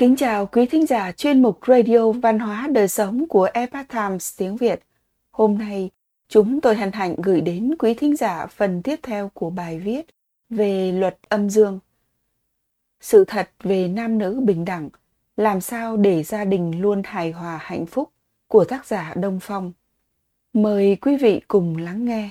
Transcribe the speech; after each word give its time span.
Kính 0.00 0.16
chào 0.16 0.46
quý 0.46 0.66
thính 0.66 0.86
giả 0.86 1.12
chuyên 1.12 1.42
mục 1.42 1.58
Radio 1.66 2.12
Văn 2.12 2.38
hóa 2.38 2.68
Đời 2.72 2.88
Sống 2.88 3.28
của 3.28 3.48
Epoch 3.52 3.88
Times 3.88 4.38
tiếng 4.38 4.56
Việt. 4.56 4.82
Hôm 5.30 5.58
nay, 5.58 5.90
chúng 6.28 6.60
tôi 6.60 6.76
hân 6.76 6.92
hạnh 6.92 7.14
gửi 7.22 7.40
đến 7.40 7.74
quý 7.78 7.94
thính 7.94 8.16
giả 8.16 8.46
phần 8.46 8.82
tiếp 8.82 9.00
theo 9.02 9.30
của 9.34 9.50
bài 9.50 9.78
viết 9.78 10.06
về 10.50 10.92
luật 10.92 11.18
âm 11.28 11.50
dương. 11.50 11.78
Sự 13.00 13.24
thật 13.24 13.50
về 13.62 13.88
nam 13.88 14.18
nữ 14.18 14.40
bình 14.44 14.64
đẳng, 14.64 14.88
làm 15.36 15.60
sao 15.60 15.96
để 15.96 16.22
gia 16.22 16.44
đình 16.44 16.80
luôn 16.80 17.02
hài 17.04 17.32
hòa 17.32 17.58
hạnh 17.62 17.86
phúc 17.86 18.10
của 18.48 18.64
tác 18.64 18.86
giả 18.86 19.14
Đông 19.16 19.38
Phong. 19.42 19.72
Mời 20.52 20.96
quý 21.00 21.16
vị 21.16 21.40
cùng 21.48 21.76
lắng 21.76 22.04
nghe. 22.04 22.30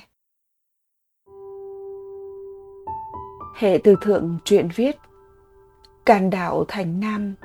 Hệ 3.55 3.79
từ 3.83 3.95
thượng 4.01 4.39
truyện 4.45 4.69
viết 4.75 4.95
Càn 6.09 6.29
đạo 6.29 6.65
thành 6.67 6.99
nam, 6.99 7.35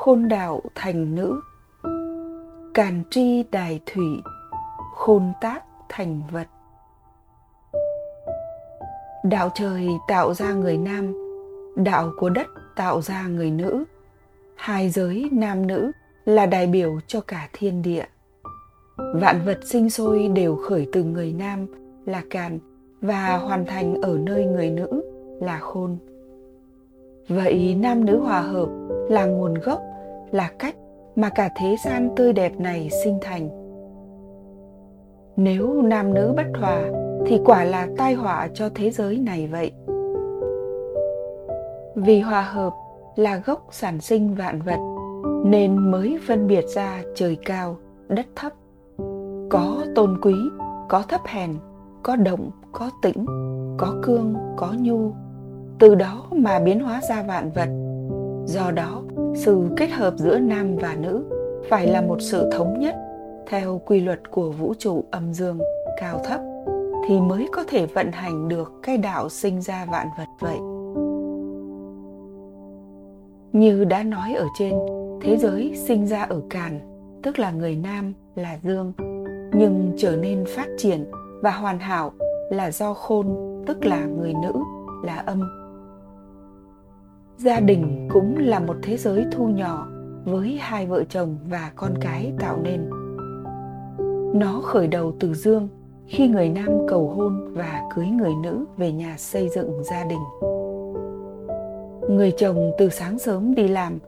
khôn 0.00 0.28
đạo 0.28 0.62
thành 0.74 1.14
nữ. 1.14 1.40
Càn 2.74 3.02
tri 3.10 3.42
đài 3.42 3.80
thủy, 3.86 4.04
khôn 4.94 5.32
tác 5.40 5.64
thành 5.88 6.22
vật. 6.30 6.46
Đạo 9.24 9.50
trời 9.54 9.88
tạo 10.08 10.34
ra 10.34 10.52
người 10.52 10.76
nam, 10.76 11.14
đạo 11.76 12.12
của 12.18 12.28
đất 12.30 12.46
tạo 12.76 13.00
ra 13.02 13.26
người 13.26 13.50
nữ. 13.50 13.84
Hai 14.54 14.90
giới 14.90 15.28
nam 15.32 15.66
nữ 15.66 15.92
là 16.24 16.46
đại 16.46 16.66
biểu 16.66 17.00
cho 17.06 17.20
cả 17.20 17.48
thiên 17.52 17.82
địa. 17.82 18.04
Vạn 18.96 19.40
vật 19.44 19.60
sinh 19.64 19.90
sôi 19.90 20.28
đều 20.28 20.56
khởi 20.56 20.88
từ 20.92 21.04
người 21.04 21.32
nam 21.32 21.66
là 22.06 22.22
càn 22.30 22.58
và 23.00 23.36
hoàn 23.36 23.66
thành 23.66 23.94
ở 24.02 24.18
nơi 24.18 24.44
người 24.44 24.70
nữ 24.70 25.02
là 25.40 25.58
khôn 25.58 25.98
vậy 27.30 27.76
nam 27.80 28.04
nữ 28.04 28.18
hòa 28.18 28.40
hợp 28.40 28.68
là 29.08 29.24
nguồn 29.24 29.54
gốc 29.54 29.82
là 30.32 30.50
cách 30.58 30.74
mà 31.16 31.28
cả 31.28 31.48
thế 31.56 31.76
gian 31.84 32.08
tươi 32.16 32.32
đẹp 32.32 32.60
này 32.60 32.88
sinh 33.04 33.18
thành. 33.20 33.48
Nếu 35.36 35.82
nam 35.82 36.14
nữ 36.14 36.32
bất 36.36 36.60
hòa, 36.60 36.82
thì 37.26 37.40
quả 37.44 37.64
là 37.64 37.88
tai 37.96 38.14
họa 38.14 38.48
cho 38.54 38.68
thế 38.74 38.90
giới 38.90 39.18
này 39.18 39.46
vậy. 39.46 39.72
Vì 41.94 42.20
hòa 42.20 42.42
hợp 42.42 42.72
là 43.16 43.42
gốc 43.46 43.66
sản 43.70 44.00
sinh 44.00 44.34
vạn 44.34 44.62
vật, 44.62 44.78
nên 45.44 45.90
mới 45.90 46.18
phân 46.26 46.46
biệt 46.46 46.64
ra 46.74 47.02
trời 47.14 47.38
cao, 47.44 47.76
đất 48.08 48.26
thấp. 48.36 48.52
Có 49.50 49.84
tôn 49.94 50.20
quý, 50.22 50.34
có 50.88 51.02
thấp 51.08 51.20
hèn, 51.26 51.50
có 52.02 52.16
động, 52.16 52.50
có 52.72 52.90
tĩnh, 53.02 53.26
có 53.78 53.94
cương, 54.02 54.34
có 54.56 54.72
nhu. 54.78 55.12
Từ 55.78 55.94
đó 55.94 56.26
mà 56.30 56.58
biến 56.58 56.80
hóa 56.80 57.00
ra 57.08 57.22
vạn 57.22 57.50
vật. 57.54 57.68
Do 58.46 58.70
đó 58.70 59.02
sự 59.34 59.68
kết 59.76 59.90
hợp 59.90 60.14
giữa 60.16 60.38
nam 60.38 60.76
và 60.76 60.96
nữ 61.00 61.24
phải 61.68 61.86
là 61.86 62.00
một 62.00 62.16
sự 62.20 62.50
thống 62.52 62.78
nhất 62.78 62.94
theo 63.46 63.80
quy 63.86 64.00
luật 64.00 64.30
của 64.30 64.50
vũ 64.50 64.74
trụ 64.78 65.04
âm 65.10 65.34
dương 65.34 65.58
cao 66.00 66.20
thấp 66.24 66.40
thì 67.08 67.20
mới 67.20 67.48
có 67.52 67.64
thể 67.68 67.86
vận 67.86 68.12
hành 68.12 68.48
được 68.48 68.72
cái 68.82 68.98
đạo 68.98 69.28
sinh 69.28 69.60
ra 69.60 69.86
vạn 69.90 70.06
vật 70.18 70.28
vậy. 70.40 70.58
Như 73.52 73.84
đã 73.84 74.02
nói 74.02 74.34
ở 74.34 74.46
trên, 74.58 74.74
thế 75.22 75.36
giới 75.36 75.76
sinh 75.76 76.06
ra 76.06 76.22
ở 76.22 76.42
càn, 76.50 76.80
tức 77.22 77.38
là 77.38 77.50
người 77.50 77.76
nam 77.76 78.12
là 78.34 78.58
dương, 78.62 78.92
nhưng 79.52 79.92
trở 79.98 80.16
nên 80.16 80.44
phát 80.48 80.68
triển 80.78 81.04
và 81.42 81.50
hoàn 81.50 81.78
hảo 81.78 82.12
là 82.50 82.70
do 82.70 82.94
khôn, 82.94 83.26
tức 83.66 83.84
là 83.84 84.04
người 84.04 84.34
nữ, 84.42 84.52
là 85.04 85.16
âm 85.16 85.59
gia 87.44 87.60
đình 87.60 88.08
cũng 88.10 88.38
là 88.38 88.58
một 88.58 88.76
thế 88.82 88.96
giới 88.96 89.24
thu 89.32 89.48
nhỏ 89.48 89.88
với 90.24 90.58
hai 90.60 90.86
vợ 90.86 91.04
chồng 91.08 91.36
và 91.48 91.72
con 91.76 91.94
cái 92.00 92.32
tạo 92.38 92.58
nên. 92.62 92.90
Nó 94.34 94.60
khởi 94.64 94.86
đầu 94.86 95.12
từ 95.20 95.34
dương 95.34 95.68
khi 96.06 96.28
người 96.28 96.48
nam 96.48 96.68
cầu 96.88 97.08
hôn 97.08 97.54
và 97.54 97.82
cưới 97.94 98.06
người 98.06 98.32
nữ 98.42 98.64
về 98.76 98.92
nhà 98.92 99.14
xây 99.18 99.48
dựng 99.48 99.82
gia 99.84 100.04
đình. 100.04 100.18
Người 102.16 102.32
chồng 102.38 102.70
từ 102.78 102.88
sáng 102.88 103.18
sớm 103.18 103.54
đi 103.54 103.68
làm, 103.68 103.98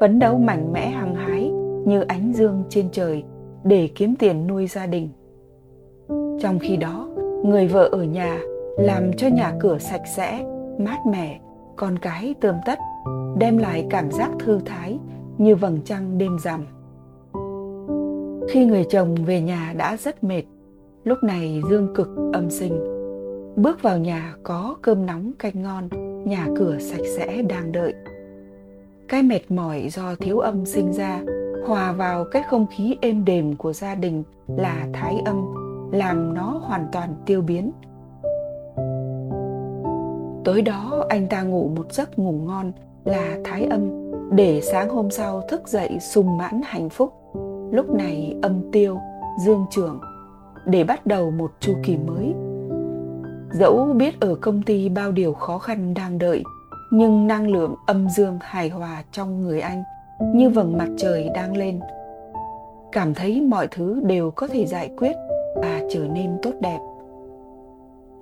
phấn 0.00 0.18
đấu 0.18 0.38
mạnh 0.38 0.72
mẽ 0.72 0.88
hăng 0.88 1.14
hái 1.14 1.50
như 1.86 2.00
ánh 2.00 2.32
dương 2.32 2.64
trên 2.68 2.88
trời 2.92 3.24
để 3.64 3.88
kiếm 3.94 4.14
tiền 4.18 4.46
nuôi 4.46 4.66
gia 4.66 4.86
đình. 4.86 5.08
Trong 6.42 6.58
khi 6.58 6.76
đó, 6.76 7.08
người 7.44 7.68
vợ 7.68 7.88
ở 7.92 8.02
nhà 8.02 8.40
làm 8.78 9.12
cho 9.16 9.28
nhà 9.28 9.52
cửa 9.60 9.78
sạch 9.78 10.02
sẽ, 10.16 10.44
mát 10.78 10.98
mẻ, 11.06 11.40
con 11.76 11.98
cái 11.98 12.34
tươm 12.40 12.54
tất 12.66 12.78
đem 13.40 13.58
lại 13.58 13.86
cảm 13.90 14.10
giác 14.10 14.30
thư 14.38 14.60
thái 14.64 14.98
như 15.38 15.56
vầng 15.56 15.80
trăng 15.84 16.18
đêm 16.18 16.38
rằm. 16.38 16.66
Khi 18.50 18.64
người 18.64 18.84
chồng 18.90 19.14
về 19.14 19.40
nhà 19.40 19.74
đã 19.76 19.96
rất 19.96 20.24
mệt, 20.24 20.42
lúc 21.04 21.18
này 21.22 21.62
dương 21.70 21.94
cực 21.94 22.08
âm 22.32 22.50
sinh 22.50 23.00
bước 23.56 23.82
vào 23.82 23.98
nhà 23.98 24.34
có 24.42 24.76
cơm 24.82 25.06
nóng 25.06 25.32
canh 25.38 25.62
ngon, 25.62 25.88
nhà 26.24 26.46
cửa 26.56 26.78
sạch 26.78 27.04
sẽ 27.16 27.42
đang 27.42 27.72
đợi. 27.72 27.94
Cái 29.08 29.22
mệt 29.22 29.50
mỏi 29.50 29.88
do 29.90 30.14
thiếu 30.14 30.38
âm 30.38 30.66
sinh 30.66 30.92
ra, 30.92 31.20
hòa 31.66 31.92
vào 31.92 32.24
cái 32.24 32.42
không 32.42 32.66
khí 32.76 32.96
êm 33.00 33.24
đềm 33.24 33.56
của 33.56 33.72
gia 33.72 33.94
đình 33.94 34.22
là 34.46 34.88
thái 34.92 35.16
âm, 35.24 35.44
làm 35.92 36.34
nó 36.34 36.60
hoàn 36.64 36.86
toàn 36.92 37.14
tiêu 37.26 37.42
biến. 37.42 37.72
Tối 40.44 40.62
đó 40.62 41.04
anh 41.08 41.26
ta 41.30 41.42
ngủ 41.42 41.70
một 41.76 41.92
giấc 41.92 42.18
ngủ 42.18 42.32
ngon 42.32 42.72
là 43.04 43.38
thái 43.44 43.64
âm, 43.64 43.90
để 44.30 44.60
sáng 44.60 44.88
hôm 44.88 45.10
sau 45.10 45.42
thức 45.48 45.68
dậy 45.68 45.98
sung 46.00 46.36
mãn 46.36 46.60
hạnh 46.64 46.88
phúc. 46.88 47.12
Lúc 47.72 47.90
này 47.90 48.36
âm 48.42 48.70
tiêu, 48.72 48.98
dương 49.44 49.66
trưởng, 49.70 50.00
để 50.66 50.84
bắt 50.84 51.06
đầu 51.06 51.30
một 51.30 51.50
chu 51.60 51.72
kỳ 51.82 51.96
mới. 51.96 52.34
Dẫu 53.52 53.92
biết 53.96 54.20
ở 54.20 54.34
công 54.34 54.62
ty 54.62 54.88
bao 54.88 55.12
điều 55.12 55.32
khó 55.32 55.58
khăn 55.58 55.94
đang 55.94 56.18
đợi, 56.18 56.42
nhưng 56.90 57.26
năng 57.26 57.48
lượng 57.48 57.74
âm 57.86 58.08
dương 58.08 58.38
hài 58.40 58.68
hòa 58.68 59.04
trong 59.12 59.40
người 59.40 59.60
anh 59.60 59.82
như 60.34 60.50
vầng 60.50 60.78
mặt 60.78 60.88
trời 60.96 61.30
đang 61.34 61.56
lên. 61.56 61.80
Cảm 62.92 63.14
thấy 63.14 63.40
mọi 63.40 63.68
thứ 63.70 64.00
đều 64.04 64.30
có 64.30 64.48
thể 64.48 64.66
giải 64.66 64.90
quyết 64.96 65.16
và 65.56 65.80
trở 65.90 66.06
nên 66.14 66.30
tốt 66.42 66.52
đẹp. 66.60 66.78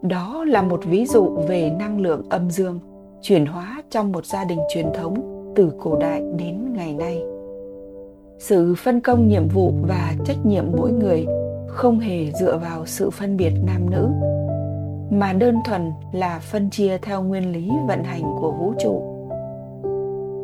Đó 0.03 0.45
là 0.45 0.63
một 0.63 0.81
ví 0.85 1.07
dụ 1.07 1.37
về 1.49 1.71
năng 1.79 2.01
lượng 2.01 2.23
âm 2.31 2.51
dương 2.51 2.81
chuyển 3.23 3.47
hóa 3.47 3.78
trong 3.91 4.13
một 4.13 4.27
gia 4.27 4.45
đình 4.45 4.59
truyền 4.75 4.87
thống 4.95 5.15
từ 5.57 5.73
cổ 5.81 5.99
đại 6.01 6.23
đến 6.37 6.73
ngày 6.73 6.95
nay. 6.95 7.23
Sự 8.39 8.75
phân 8.75 9.01
công 9.01 9.29
nhiệm 9.29 9.49
vụ 9.49 9.73
và 9.89 10.15
trách 10.25 10.47
nhiệm 10.47 10.65
mỗi 10.77 10.93
người 10.93 11.27
không 11.69 11.99
hề 11.99 12.33
dựa 12.33 12.59
vào 12.59 12.87
sự 12.87 13.11
phân 13.11 13.37
biệt 13.37 13.53
nam 13.67 13.91
nữ, 13.91 14.09
mà 15.11 15.33
đơn 15.33 15.57
thuần 15.67 15.93
là 16.13 16.39
phân 16.39 16.71
chia 16.71 16.99
theo 17.03 17.23
nguyên 17.23 17.53
lý 17.53 17.71
vận 17.89 18.05
hành 18.05 18.23
của 18.41 18.53
vũ 18.53 18.73
trụ. 18.79 19.03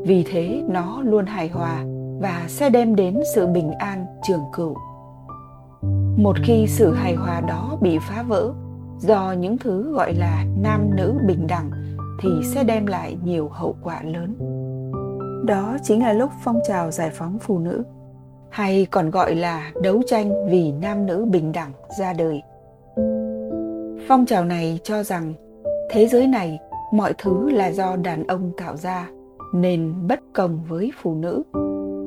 Vì 0.07 0.25
thế, 0.33 0.63
nó 0.69 1.03
luôn 1.03 1.27
hài 1.27 1.49
hòa 1.49 1.85
và 2.21 2.45
sẽ 2.49 2.71
đem 2.71 2.97
đến 2.97 3.21
sự 3.35 3.47
bình 3.47 3.73
an, 3.73 4.07
trường 4.23 4.43
cửu 4.53 4.75
một 6.17 6.37
khi 6.43 6.67
sự 6.67 6.95
hài 6.95 7.15
hòa 7.15 7.41
đó 7.41 7.79
bị 7.81 7.99
phá 7.99 8.23
vỡ 8.23 8.53
do 8.99 9.33
những 9.33 9.59
thứ 9.59 9.93
gọi 9.93 10.15
là 10.15 10.45
nam 10.63 10.91
nữ 10.97 11.15
bình 11.27 11.47
đẳng 11.47 11.71
thì 12.21 12.29
sẽ 12.45 12.65
đem 12.65 12.87
lại 12.87 13.17
nhiều 13.25 13.49
hậu 13.49 13.77
quả 13.83 14.03
lớn. 14.03 14.35
Đó 15.47 15.77
chính 15.83 16.03
là 16.03 16.13
lúc 16.13 16.31
phong 16.45 16.61
trào 16.69 16.91
giải 16.91 17.11
phóng 17.11 17.39
phụ 17.39 17.59
nữ 17.59 17.85
hay 18.51 18.87
còn 18.91 19.11
gọi 19.11 19.35
là 19.35 19.73
đấu 19.83 20.03
tranh 20.07 20.49
vì 20.51 20.73
nam 20.73 21.07
nữ 21.07 21.25
bình 21.25 21.53
đẳng 21.53 21.73
ra 21.99 22.13
đời. 22.13 22.43
Phong 24.09 24.27
trào 24.27 24.45
này 24.45 24.81
cho 24.85 25.03
rằng 25.03 25.35
thế 25.91 26.07
giới 26.07 26.27
này 26.27 26.59
mọi 26.93 27.15
thứ 27.19 27.51
là 27.51 27.73
do 27.73 27.97
đàn 27.97 28.27
ông 28.27 28.53
tạo 28.57 28.77
ra 28.77 29.09
nên 29.55 29.95
bất 30.07 30.21
công 30.33 30.61
với 30.69 30.93
phụ 31.03 31.15
nữ. 31.15 31.43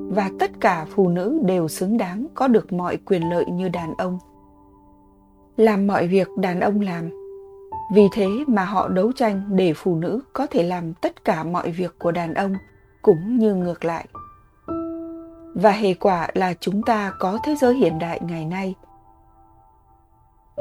Và 0.09 0.29
tất 0.39 0.51
cả 0.59 0.85
phụ 0.95 1.09
nữ 1.09 1.39
đều 1.45 1.67
xứng 1.67 1.97
đáng 1.97 2.27
có 2.33 2.47
được 2.47 2.73
mọi 2.73 2.97
quyền 2.97 3.29
lợi 3.29 3.45
như 3.45 3.69
đàn 3.69 3.93
ông. 3.97 4.19
Làm 5.57 5.87
mọi 5.87 6.07
việc 6.07 6.27
đàn 6.37 6.59
ông 6.59 6.81
làm 6.81 7.09
vì 7.91 8.07
thế 8.11 8.27
mà 8.47 8.65
họ 8.65 8.87
đấu 8.87 9.11
tranh 9.11 9.41
để 9.49 9.73
phụ 9.73 9.95
nữ 9.95 10.21
có 10.33 10.47
thể 10.47 10.63
làm 10.63 10.93
tất 10.93 11.25
cả 11.25 11.43
mọi 11.43 11.71
việc 11.71 11.99
của 11.99 12.11
đàn 12.11 12.33
ông, 12.33 12.53
cũng 13.01 13.37
như 13.37 13.55
ngược 13.55 13.85
lại. 13.85 14.07
Và 15.53 15.71
hệ 15.71 15.93
quả 15.93 16.27
là 16.33 16.53
chúng 16.59 16.81
ta 16.81 17.13
có 17.19 17.39
thế 17.43 17.55
giới 17.55 17.75
hiện 17.75 17.99
đại 17.99 18.19
ngày 18.23 18.45
nay. 18.45 18.75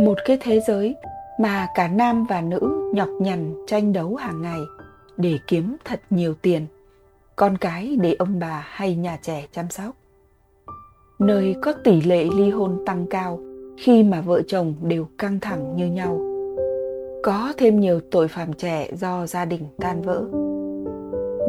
Một 0.00 0.18
cái 0.24 0.38
thế 0.40 0.60
giới 0.60 0.94
mà 1.40 1.66
cả 1.74 1.88
nam 1.88 2.24
và 2.24 2.40
nữ 2.40 2.90
nhọc 2.94 3.08
nhằn 3.20 3.54
tranh 3.66 3.92
đấu 3.92 4.14
hàng 4.16 4.42
ngày 4.42 4.60
để 5.16 5.38
kiếm 5.46 5.76
thật 5.84 6.00
nhiều 6.10 6.34
tiền, 6.42 6.66
con 7.36 7.58
cái 7.58 7.96
để 8.00 8.16
ông 8.18 8.38
bà 8.38 8.64
hay 8.68 8.96
nhà 8.96 9.18
trẻ 9.22 9.46
chăm 9.52 9.70
sóc. 9.70 9.96
Nơi 11.18 11.56
có 11.62 11.72
tỷ 11.72 12.00
lệ 12.00 12.24
ly 12.24 12.50
hôn 12.50 12.82
tăng 12.86 13.06
cao 13.10 13.40
khi 13.78 14.02
mà 14.02 14.20
vợ 14.20 14.42
chồng 14.42 14.74
đều 14.82 15.08
căng 15.18 15.40
thẳng 15.40 15.76
như 15.76 15.86
nhau 15.86 16.25
có 17.26 17.52
thêm 17.56 17.80
nhiều 17.80 18.00
tội 18.10 18.28
phạm 18.28 18.52
trẻ 18.52 18.88
do 18.92 19.26
gia 19.26 19.44
đình 19.44 19.60
tan 19.80 20.02
vỡ. 20.02 20.24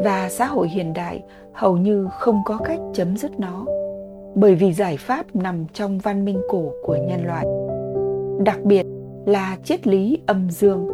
Và 0.04 0.28
xã 0.30 0.46
hội 0.46 0.68
hiện 0.68 0.92
đại 0.92 1.22
hầu 1.52 1.76
như 1.76 2.08
không 2.18 2.42
có 2.44 2.58
cách 2.64 2.78
chấm 2.92 3.16
dứt 3.16 3.40
nó, 3.40 3.64
bởi 4.34 4.54
vì 4.54 4.72
giải 4.72 4.96
pháp 4.96 5.36
nằm 5.36 5.66
trong 5.72 5.98
văn 5.98 6.24
minh 6.24 6.40
cổ 6.48 6.72
của 6.82 6.96
nhân 6.96 7.26
loại, 7.26 7.46
đặc 8.44 8.58
biệt 8.64 8.86
là 9.26 9.56
triết 9.64 9.86
lý 9.86 10.18
âm 10.26 10.50
dương. 10.50 10.88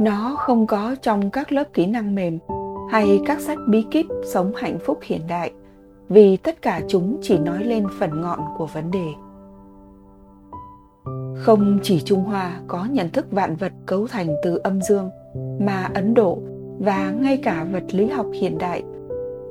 Nó 0.00 0.36
không 0.38 0.66
có 0.66 0.96
trong 1.02 1.30
các 1.30 1.52
lớp 1.52 1.64
kỹ 1.72 1.86
năng 1.86 2.14
mềm 2.14 2.38
hay 2.90 3.20
các 3.26 3.40
sách 3.40 3.58
bí 3.68 3.84
kíp 3.90 4.06
sống 4.24 4.52
hạnh 4.56 4.78
phúc 4.84 4.98
hiện 5.02 5.20
đại, 5.28 5.52
vì 6.08 6.36
tất 6.36 6.62
cả 6.62 6.80
chúng 6.88 7.18
chỉ 7.22 7.38
nói 7.38 7.64
lên 7.64 7.86
phần 7.98 8.20
ngọn 8.20 8.38
của 8.58 8.66
vấn 8.66 8.90
đề 8.90 9.06
không 11.42 11.78
chỉ 11.82 12.00
trung 12.00 12.24
hoa 12.24 12.60
có 12.66 12.84
nhận 12.84 13.10
thức 13.10 13.26
vạn 13.30 13.56
vật 13.56 13.72
cấu 13.86 14.06
thành 14.06 14.36
từ 14.42 14.56
âm 14.56 14.82
dương, 14.82 15.10
mà 15.60 15.90
ấn 15.94 16.14
độ 16.14 16.38
và 16.78 17.10
ngay 17.20 17.36
cả 17.36 17.66
vật 17.72 17.84
lý 17.90 18.06
học 18.06 18.26
hiện 18.34 18.58
đại 18.58 18.82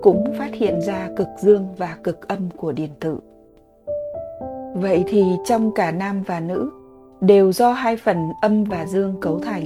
cũng 0.01 0.33
phát 0.37 0.53
hiện 0.53 0.81
ra 0.81 1.09
cực 1.17 1.27
dương 1.39 1.67
và 1.77 1.97
cực 2.03 2.27
âm 2.27 2.49
của 2.57 2.71
điện 2.71 2.89
tử. 2.99 3.19
Vậy 4.75 5.03
thì 5.07 5.25
trong 5.45 5.71
cả 5.73 5.91
nam 5.91 6.23
và 6.23 6.39
nữ 6.39 6.71
đều 7.21 7.51
do 7.51 7.71
hai 7.71 7.97
phần 7.97 8.17
âm 8.41 8.63
và 8.63 8.85
dương 8.85 9.15
cấu 9.21 9.39
thành, 9.39 9.65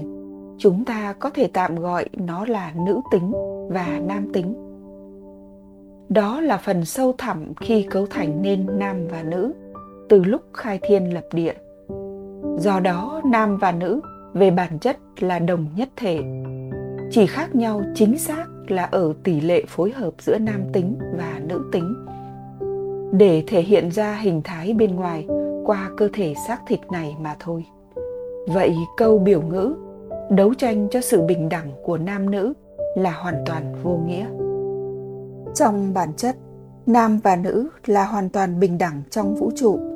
chúng 0.58 0.86
ta 0.86 1.14
có 1.20 1.30
thể 1.30 1.50
tạm 1.54 1.76
gọi 1.76 2.10
nó 2.14 2.46
là 2.46 2.74
nữ 2.86 3.02
tính 3.12 3.32
và 3.70 4.00
nam 4.08 4.34
tính. 4.34 4.54
Đó 6.10 6.42
là 6.42 6.58
phần 6.58 6.86
sâu 6.86 7.14
thẳm 7.18 7.54
khi 7.54 7.84
cấu 7.84 8.06
thành 8.10 8.42
nên 8.42 8.80
nam 8.80 9.08
và 9.08 9.24
nữ 9.24 9.54
từ 10.10 10.24
lúc 10.24 10.42
khai 10.54 10.80
thiên 10.82 11.14
lập 11.14 11.26
địa 11.34 11.54
do 12.58 12.80
đó, 12.80 13.22
nam 13.26 13.58
và 13.58 13.72
nữ, 13.72 14.02
về 14.34 14.52
bản 14.52 14.80
chất 14.80 14.98
là 15.20 15.40
đồng 15.40 15.66
nhất 15.76 15.90
thể. 15.96 16.20
Chỉ 17.12 17.26
khác 17.26 17.56
nhau 17.56 17.82
chính 17.96 18.18
xác 18.18 18.46
là 18.68 18.84
ở 18.84 19.14
tỷ 19.24 19.42
lệ 19.42 19.64
phối 19.68 19.92
hợp 19.92 20.14
giữa 20.20 20.38
nam 20.38 20.62
tính 20.74 20.96
và 21.18 21.40
nữ 21.48 21.70
tính. 21.72 21.96
Để 23.12 23.44
thể 23.48 23.62
hiện 23.62 23.92
ra 23.92 24.16
hình 24.16 24.42
thái 24.44 24.74
bên 24.74 24.96
ngoài 24.96 25.28
qua 25.66 25.90
cơ 25.98 26.10
thể 26.14 26.34
xác 26.48 26.62
thịt 26.68 26.80
này 26.92 27.16
mà 27.22 27.36
thôi. 27.40 27.66
Vậy 28.48 28.76
câu 28.98 29.20
biểu 29.20 29.42
ngữ 29.42 29.76
đấu 30.30 30.54
tranh 30.54 30.88
cho 30.92 31.02
sự 31.02 31.22
bình 31.22 31.50
đẳng 31.50 31.72
của 31.84 31.98
nam 31.98 32.32
nữ 32.32 32.54
là 32.96 33.12
hoàn 33.12 33.44
toàn 33.46 33.76
vô 33.84 34.00
nghĩa. 34.08 34.26
Trong 35.56 35.94
bản 35.94 36.14
chất, 36.18 36.36
nam 36.86 37.20
và 37.24 37.36
nữ 37.36 37.70
là 37.86 38.06
hoàn 38.06 38.30
toàn 38.30 38.60
bình 38.60 38.78
đẳng 38.78 39.02
trong 39.10 39.36
vũ 39.36 39.52
trụ 39.56 39.95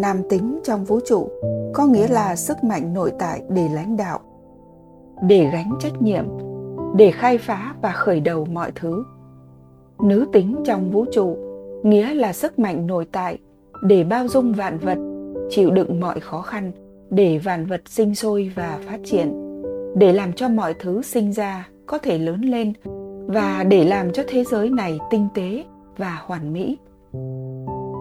nam 0.00 0.22
tính 0.28 0.60
trong 0.64 0.84
vũ 0.84 1.00
trụ, 1.06 1.28
có 1.72 1.86
nghĩa 1.86 2.08
là 2.08 2.36
sức 2.36 2.64
mạnh 2.64 2.94
nội 2.94 3.12
tại 3.18 3.42
để 3.48 3.68
lãnh 3.74 3.96
đạo, 3.96 4.20
để 5.22 5.50
gánh 5.52 5.72
trách 5.80 6.02
nhiệm, 6.02 6.24
để 6.96 7.10
khai 7.10 7.38
phá 7.38 7.74
và 7.82 7.92
khởi 7.92 8.20
đầu 8.20 8.44
mọi 8.44 8.72
thứ. 8.74 9.04
Nữ 10.02 10.26
tính 10.32 10.56
trong 10.64 10.90
vũ 10.90 11.04
trụ, 11.12 11.36
nghĩa 11.82 12.14
là 12.14 12.32
sức 12.32 12.58
mạnh 12.58 12.86
nội 12.86 13.06
tại 13.12 13.38
để 13.82 14.04
bao 14.04 14.28
dung 14.28 14.52
vạn 14.52 14.78
vật, 14.78 14.98
chịu 15.50 15.70
đựng 15.70 16.00
mọi 16.00 16.20
khó 16.20 16.40
khăn 16.40 16.72
để 17.10 17.38
vạn 17.38 17.66
vật 17.66 17.80
sinh 17.86 18.14
sôi 18.14 18.52
và 18.54 18.78
phát 18.86 19.00
triển, 19.04 19.62
để 19.96 20.12
làm 20.12 20.32
cho 20.32 20.48
mọi 20.48 20.74
thứ 20.74 21.02
sinh 21.02 21.32
ra 21.32 21.68
có 21.86 21.98
thể 21.98 22.18
lớn 22.18 22.40
lên 22.40 22.72
và 23.26 23.64
để 23.68 23.84
làm 23.84 24.12
cho 24.12 24.22
thế 24.28 24.44
giới 24.44 24.70
này 24.70 24.98
tinh 25.10 25.28
tế 25.34 25.64
và 25.96 26.18
hoàn 26.26 26.52
mỹ. 26.52 26.78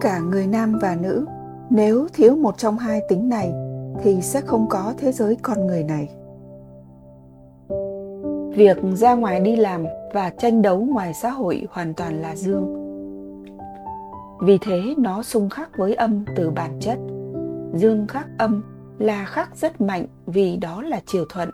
Cả 0.01 0.19
người 0.19 0.47
nam 0.47 0.79
và 0.81 0.97
nữ 1.01 1.25
nếu 1.69 2.07
thiếu 2.13 2.35
một 2.35 2.57
trong 2.57 2.77
hai 2.77 3.01
tính 3.09 3.29
này, 3.29 3.53
thì 4.03 4.21
sẽ 4.21 4.41
không 4.41 4.69
có 4.69 4.93
thế 4.97 5.11
giới 5.11 5.37
con 5.41 5.67
người 5.67 5.83
này. 5.83 6.09
Việc 8.55 8.77
ra 8.93 9.13
ngoài 9.13 9.39
đi 9.39 9.55
làm 9.55 9.85
và 10.13 10.29
tranh 10.29 10.61
đấu 10.61 10.79
ngoài 10.79 11.13
xã 11.13 11.29
hội 11.29 11.67
hoàn 11.71 11.93
toàn 11.93 12.21
là 12.21 12.35
dương. 12.35 12.83
Vì 14.41 14.57
thế 14.61 14.81
nó 14.97 15.23
xung 15.23 15.49
khắc 15.49 15.77
với 15.77 15.93
âm 15.93 16.25
từ 16.35 16.49
bản 16.49 16.77
chất. 16.79 16.97
Dương 17.73 18.07
khắc 18.07 18.27
âm 18.37 18.63
là 18.99 19.25
khắc 19.25 19.55
rất 19.55 19.81
mạnh 19.81 20.05
vì 20.25 20.57
đó 20.57 20.81
là 20.81 21.01
chiều 21.05 21.25
thuận. 21.29 21.49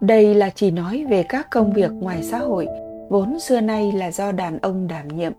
Đây 0.00 0.34
là 0.34 0.50
chỉ 0.54 0.70
nói 0.70 1.06
về 1.10 1.24
các 1.28 1.50
công 1.50 1.72
việc 1.72 1.90
ngoài 1.92 2.22
xã 2.22 2.38
hội, 2.38 2.66
vốn 3.08 3.40
xưa 3.40 3.60
nay 3.60 3.92
là 3.92 4.10
do 4.10 4.32
đàn 4.32 4.58
ông 4.58 4.88
đảm 4.88 5.08
nhiệm 5.08 5.32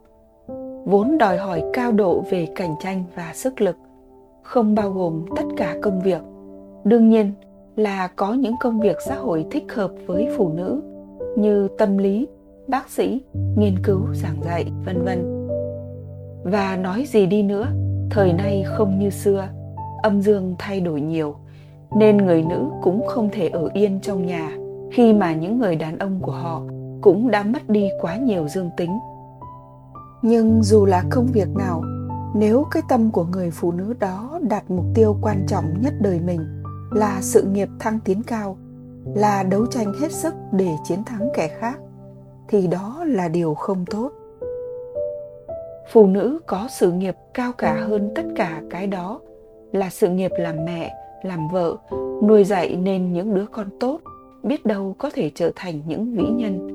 vốn 0.85 1.17
đòi 1.17 1.37
hỏi 1.37 1.63
cao 1.73 1.91
độ 1.91 2.23
về 2.29 2.47
cạnh 2.55 2.75
tranh 2.79 3.03
và 3.15 3.31
sức 3.33 3.61
lực, 3.61 3.77
không 4.41 4.75
bao 4.75 4.89
gồm 4.89 5.25
tất 5.35 5.43
cả 5.57 5.75
công 5.81 6.01
việc. 6.01 6.21
Đương 6.83 7.09
nhiên 7.09 7.31
là 7.75 8.07
có 8.07 8.33
những 8.33 8.55
công 8.59 8.79
việc 8.79 8.97
xã 9.07 9.15
hội 9.15 9.45
thích 9.51 9.73
hợp 9.73 9.91
với 10.07 10.27
phụ 10.37 10.49
nữ 10.49 10.81
như 11.37 11.67
tâm 11.77 11.97
lý, 11.97 12.27
bác 12.67 12.89
sĩ, 12.89 13.21
nghiên 13.57 13.75
cứu, 13.83 13.99
giảng 14.13 14.43
dạy, 14.43 14.65
vân 14.85 15.03
vân. 15.05 15.47
Và 16.43 16.77
nói 16.77 17.05
gì 17.07 17.25
đi 17.25 17.43
nữa, 17.43 17.67
thời 18.09 18.33
nay 18.33 18.63
không 18.65 18.99
như 18.99 19.09
xưa, 19.09 19.47
âm 20.03 20.21
dương 20.21 20.55
thay 20.59 20.79
đổi 20.79 21.01
nhiều, 21.01 21.35
nên 21.97 22.17
người 22.17 22.43
nữ 22.49 22.69
cũng 22.81 23.07
không 23.07 23.29
thể 23.31 23.47
ở 23.47 23.69
yên 23.73 23.99
trong 24.01 24.25
nhà, 24.25 24.57
khi 24.91 25.13
mà 25.13 25.33
những 25.33 25.59
người 25.59 25.75
đàn 25.75 25.97
ông 25.97 26.19
của 26.21 26.31
họ 26.31 26.61
cũng 27.01 27.31
đã 27.31 27.43
mất 27.43 27.69
đi 27.69 27.89
quá 28.01 28.17
nhiều 28.17 28.47
dương 28.47 28.69
tính 28.77 28.99
nhưng 30.23 30.63
dù 30.63 30.85
là 30.85 31.03
công 31.11 31.27
việc 31.27 31.49
nào, 31.55 31.83
nếu 32.35 32.65
cái 32.71 32.83
tâm 32.89 33.11
của 33.11 33.25
người 33.25 33.51
phụ 33.51 33.71
nữ 33.71 33.93
đó 33.99 34.39
đặt 34.49 34.71
mục 34.71 34.85
tiêu 34.95 35.17
quan 35.21 35.45
trọng 35.47 35.81
nhất 35.81 35.93
đời 36.01 36.19
mình 36.19 36.63
là 36.91 37.17
sự 37.21 37.43
nghiệp 37.43 37.69
thăng 37.79 37.99
tiến 38.05 38.23
cao, 38.27 38.57
là 39.15 39.43
đấu 39.43 39.65
tranh 39.65 39.93
hết 39.99 40.11
sức 40.11 40.33
để 40.51 40.69
chiến 40.83 41.03
thắng 41.03 41.29
kẻ 41.33 41.47
khác, 41.59 41.79
thì 42.47 42.67
đó 42.67 43.03
là 43.07 43.27
điều 43.27 43.53
không 43.53 43.85
tốt. 43.85 44.11
Phụ 45.91 46.07
nữ 46.07 46.39
có 46.47 46.67
sự 46.69 46.91
nghiệp 46.91 47.15
cao 47.33 47.51
cả 47.57 47.85
hơn 47.87 48.11
tất 48.15 48.25
cả 48.35 48.61
cái 48.69 48.87
đó, 48.87 49.19
là 49.71 49.89
sự 49.89 50.09
nghiệp 50.09 50.31
làm 50.37 50.65
mẹ, 50.65 50.93
làm 51.23 51.47
vợ, 51.51 51.77
nuôi 52.23 52.43
dạy 52.43 52.75
nên 52.75 53.13
những 53.13 53.33
đứa 53.33 53.45
con 53.45 53.67
tốt, 53.79 53.99
biết 54.43 54.65
đâu 54.65 54.95
có 54.97 55.09
thể 55.13 55.31
trở 55.35 55.51
thành 55.55 55.81
những 55.87 56.15
vĩ 56.15 56.23
nhân. 56.23 56.69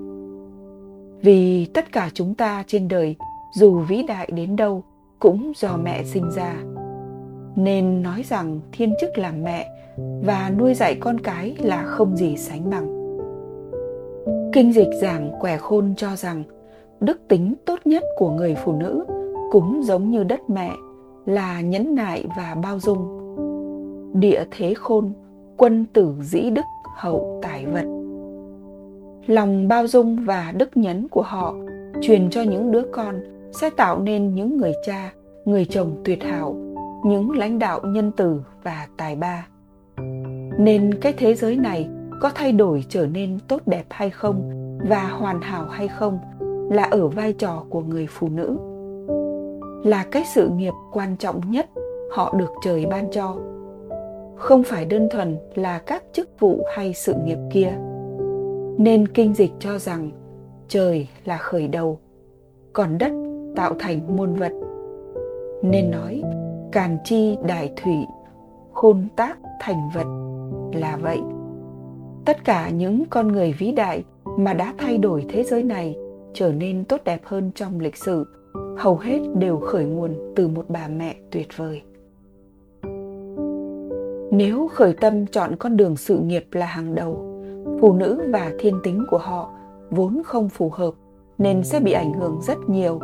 Vì 1.23 1.67
tất 1.67 1.93
cả 1.93 2.11
chúng 2.15 2.35
ta 2.35 2.65
trên 2.67 2.89
đời 2.89 3.17
dù 3.50 3.79
vĩ 3.79 4.03
đại 4.03 4.31
đến 4.33 4.56
đâu 4.56 4.83
cũng 5.19 5.53
do 5.56 5.77
mẹ 5.83 6.05
sinh 6.05 6.31
ra. 6.37 6.55
Nên 7.56 8.03
nói 8.03 8.23
rằng 8.29 8.61
thiên 8.73 8.95
chức 9.00 9.19
làm 9.19 9.45
mẹ 9.45 9.69
và 10.25 10.53
nuôi 10.59 10.75
dạy 10.75 10.97
con 11.00 11.21
cái 11.21 11.56
là 11.59 11.83
không 11.83 12.17
gì 12.17 12.37
sánh 12.37 12.71
bằng. 12.71 12.99
Kinh 14.52 14.73
dịch 14.73 14.90
giảng 15.00 15.33
quẻ 15.40 15.57
khôn 15.57 15.95
cho 15.97 16.17
rằng 16.17 16.43
đức 17.00 17.21
tính 17.28 17.55
tốt 17.64 17.78
nhất 17.85 18.05
của 18.17 18.31
người 18.31 18.55
phụ 18.64 18.73
nữ 18.73 19.05
cũng 19.50 19.83
giống 19.83 20.11
như 20.11 20.25
đất 20.25 20.50
mẹ 20.50 20.71
là 21.26 21.61
nhẫn 21.61 21.95
nại 21.95 22.25
và 22.37 22.57
bao 22.62 22.81
dung. 22.81 23.19
Địa 24.21 24.45
thế 24.50 24.75
khôn, 24.75 25.12
quân 25.57 25.85
tử 25.93 26.14
dĩ 26.21 26.50
đức, 26.50 26.64
hậu 26.97 27.40
tài 27.43 27.67
vật. 27.67 27.85
Lòng 29.26 29.69
bao 29.69 29.87
dung 29.87 30.25
và 30.25 30.52
đức 30.57 30.76
nhấn 30.76 31.09
của 31.09 31.23
họ 31.23 31.55
truyền 32.02 32.31
cho 32.31 32.43
những 32.43 32.73
đứa 32.73 32.83
con 32.93 33.14
sẽ 33.52 33.71
tạo 33.71 33.99
nên 33.99 34.35
những 34.35 34.57
người 34.57 34.73
cha, 34.87 35.12
người 35.45 35.64
chồng 35.64 36.00
tuyệt 36.05 36.23
hảo, 36.23 36.57
những 37.05 37.31
lãnh 37.31 37.59
đạo 37.59 37.81
nhân 37.85 38.12
từ 38.17 38.43
và 38.62 38.87
tài 38.97 39.17
ba. 39.17 39.47
Nên 40.59 40.95
cái 41.00 41.12
thế 41.12 41.35
giới 41.35 41.57
này 41.57 41.88
có 42.21 42.31
thay 42.35 42.52
đổi 42.52 42.85
trở 42.88 43.07
nên 43.07 43.38
tốt 43.49 43.62
đẹp 43.67 43.85
hay 43.90 44.11
không 44.11 44.50
và 44.88 45.09
hoàn 45.09 45.40
hảo 45.40 45.64
hay 45.64 45.88
không 45.88 46.19
là 46.71 46.83
ở 46.83 47.09
vai 47.09 47.33
trò 47.33 47.64
của 47.71 47.81
người 47.81 48.07
phụ 48.11 48.28
nữ. 48.28 48.57
Là 49.85 50.07
cái 50.11 50.23
sự 50.35 50.49
nghiệp 50.49 50.73
quan 50.93 51.17
trọng 51.17 51.40
nhất 51.50 51.67
họ 52.12 52.35
được 52.38 52.50
trời 52.64 52.87
ban 52.87 53.11
cho. 53.11 53.37
Không 54.37 54.62
phải 54.62 54.85
đơn 54.85 55.09
thuần 55.11 55.37
là 55.55 55.78
các 55.78 56.05
chức 56.12 56.40
vụ 56.40 56.64
hay 56.76 56.95
sự 56.95 57.14
nghiệp 57.25 57.38
kia. 57.52 57.73
Nên 58.78 59.09
kinh 59.09 59.35
dịch 59.35 59.52
cho 59.59 59.78
rằng 59.78 60.11
trời 60.69 61.09
là 61.25 61.37
khởi 61.37 61.69
đầu, 61.69 61.99
còn 62.73 62.99
đất 62.99 63.12
tạo 63.57 63.75
thành 63.78 64.17
muôn 64.17 64.35
vật. 64.35 64.52
Nên 65.62 65.90
nói, 65.90 66.23
càn 66.73 66.99
chi 67.05 67.37
đại 67.47 67.73
thủy 67.76 67.95
khôn 68.73 69.09
tác 69.17 69.38
thành 69.61 69.90
vật 69.95 70.07
là 70.73 70.97
vậy. 70.97 71.21
Tất 72.25 72.45
cả 72.45 72.71
những 72.71 73.05
con 73.11 73.28
người 73.28 73.55
vĩ 73.59 73.73
đại 73.73 74.05
mà 74.38 74.55
đã 74.55 74.75
thay 74.78 74.99
đổi 74.99 75.26
thế 75.28 75.43
giới 75.43 75.62
này 75.62 75.97
trở 76.35 76.52
nên 76.52 76.85
tốt 76.85 77.00
đẹp 77.05 77.21
hơn 77.25 77.50
trong 77.55 77.81
lịch 77.81 77.97
sử, 77.97 78.26
hầu 78.78 78.97
hết 78.97 79.19
đều 79.35 79.57
khởi 79.57 79.85
nguồn 79.85 80.33
từ 80.37 80.49
một 80.49 80.64
bà 80.69 80.88
mẹ 80.88 81.17
tuyệt 81.31 81.49
vời. 81.57 81.83
Nếu 84.31 84.69
khởi 84.69 84.93
tâm 84.93 85.26
chọn 85.26 85.57
con 85.57 85.76
đường 85.76 85.97
sự 85.97 86.19
nghiệp 86.19 86.47
là 86.52 86.67
hàng 86.67 86.95
đầu, 86.95 87.43
phụ 87.81 87.93
nữ 87.93 88.21
và 88.28 88.52
thiên 88.59 88.75
tính 88.83 89.05
của 89.11 89.19
họ 89.19 89.50
vốn 89.90 90.23
không 90.25 90.49
phù 90.49 90.71
hợp 90.71 90.95
nên 91.38 91.64
sẽ 91.64 91.81
bị 91.81 91.93
ảnh 91.93 92.12
hưởng 92.12 92.40
rất 92.43 92.59
nhiều 92.69 93.00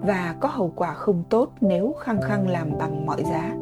và 0.00 0.34
có 0.40 0.48
hậu 0.48 0.72
quả 0.76 0.94
không 0.94 1.22
tốt 1.28 1.48
nếu 1.60 1.94
khăng 2.00 2.22
khăng 2.22 2.48
làm 2.48 2.78
bằng 2.78 3.06
mọi 3.06 3.22
giá. 3.24 3.56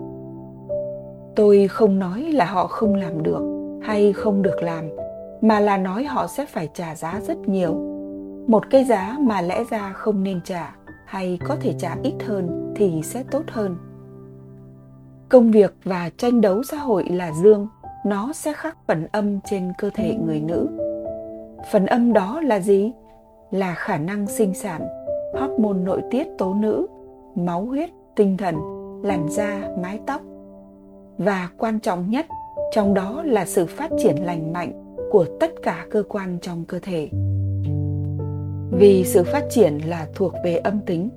Tôi 1.37 1.69
không 1.69 1.99
nói 1.99 2.21
là 2.21 2.45
họ 2.45 2.67
không 2.67 2.95
làm 2.95 3.23
được 3.23 3.71
hay 3.83 4.13
không 4.13 4.43
được 4.43 4.63
làm, 4.63 4.85
mà 5.41 5.61
là 5.61 5.77
nói 5.77 6.05
họ 6.05 6.27
sẽ 6.27 6.47
phải 6.47 6.69
trả 6.75 6.95
giá 6.95 7.21
rất 7.21 7.49
nhiều. 7.49 7.75
Một 8.47 8.71
cái 8.71 8.85
giá 8.85 9.17
mà 9.21 9.41
lẽ 9.41 9.65
ra 9.71 9.93
không 9.93 10.23
nên 10.23 10.41
trả 10.45 10.77
hay 11.07 11.39
có 11.49 11.57
thể 11.61 11.75
trả 11.79 11.97
ít 12.03 12.15
hơn 12.27 12.75
thì 12.77 13.01
sẽ 13.05 13.23
tốt 13.31 13.43
hơn. 13.49 13.77
Công 15.29 15.51
việc 15.51 15.75
và 15.85 16.11
tranh 16.17 16.41
đấu 16.41 16.63
xã 16.63 16.77
hội 16.77 17.05
là 17.09 17.33
dương, 17.43 17.69
nó 18.07 18.33
sẽ 18.33 18.53
khắc 18.53 18.77
phần 18.87 19.07
âm 19.13 19.41
trên 19.41 19.73
cơ 19.79 19.91
thể 19.95 20.15
người 20.27 20.41
nữ. 20.41 20.69
Phần 21.73 21.87
âm 21.87 22.13
đó 22.13 22.41
là 22.41 22.61
gì? 22.61 22.93
Là 23.51 23.75
khả 23.75 23.99
năng 23.99 24.27
sinh 24.27 24.55
sản 24.55 25.04
hormone 25.37 25.79
nội 25.79 26.03
tiết 26.11 26.27
tố 26.39 26.55
nữ, 26.55 26.87
máu 27.35 27.65
huyết, 27.65 27.91
tinh 28.17 28.37
thần, 28.37 28.55
làn 29.03 29.29
da, 29.31 29.63
mái 29.83 30.01
tóc. 30.07 30.21
Và 31.19 31.49
quan 31.59 31.81
trọng 31.81 32.11
nhất, 32.11 32.27
trong 32.73 32.95
đó 32.95 33.23
là 33.25 33.45
sự 33.45 33.67
phát 33.67 33.91
triển 33.99 34.17
lành 34.25 34.53
mạnh 34.53 34.97
của 35.11 35.27
tất 35.41 35.51
cả 35.63 35.87
cơ 35.91 36.03
quan 36.09 36.39
trong 36.43 36.65
cơ 36.65 36.79
thể. 36.83 37.09
Vì 38.79 39.05
sự 39.05 39.25
phát 39.25 39.45
triển 39.51 39.79
là 39.79 40.07
thuộc 40.15 40.33
về 40.45 40.57
âm 40.57 40.81
tính. 40.81 41.09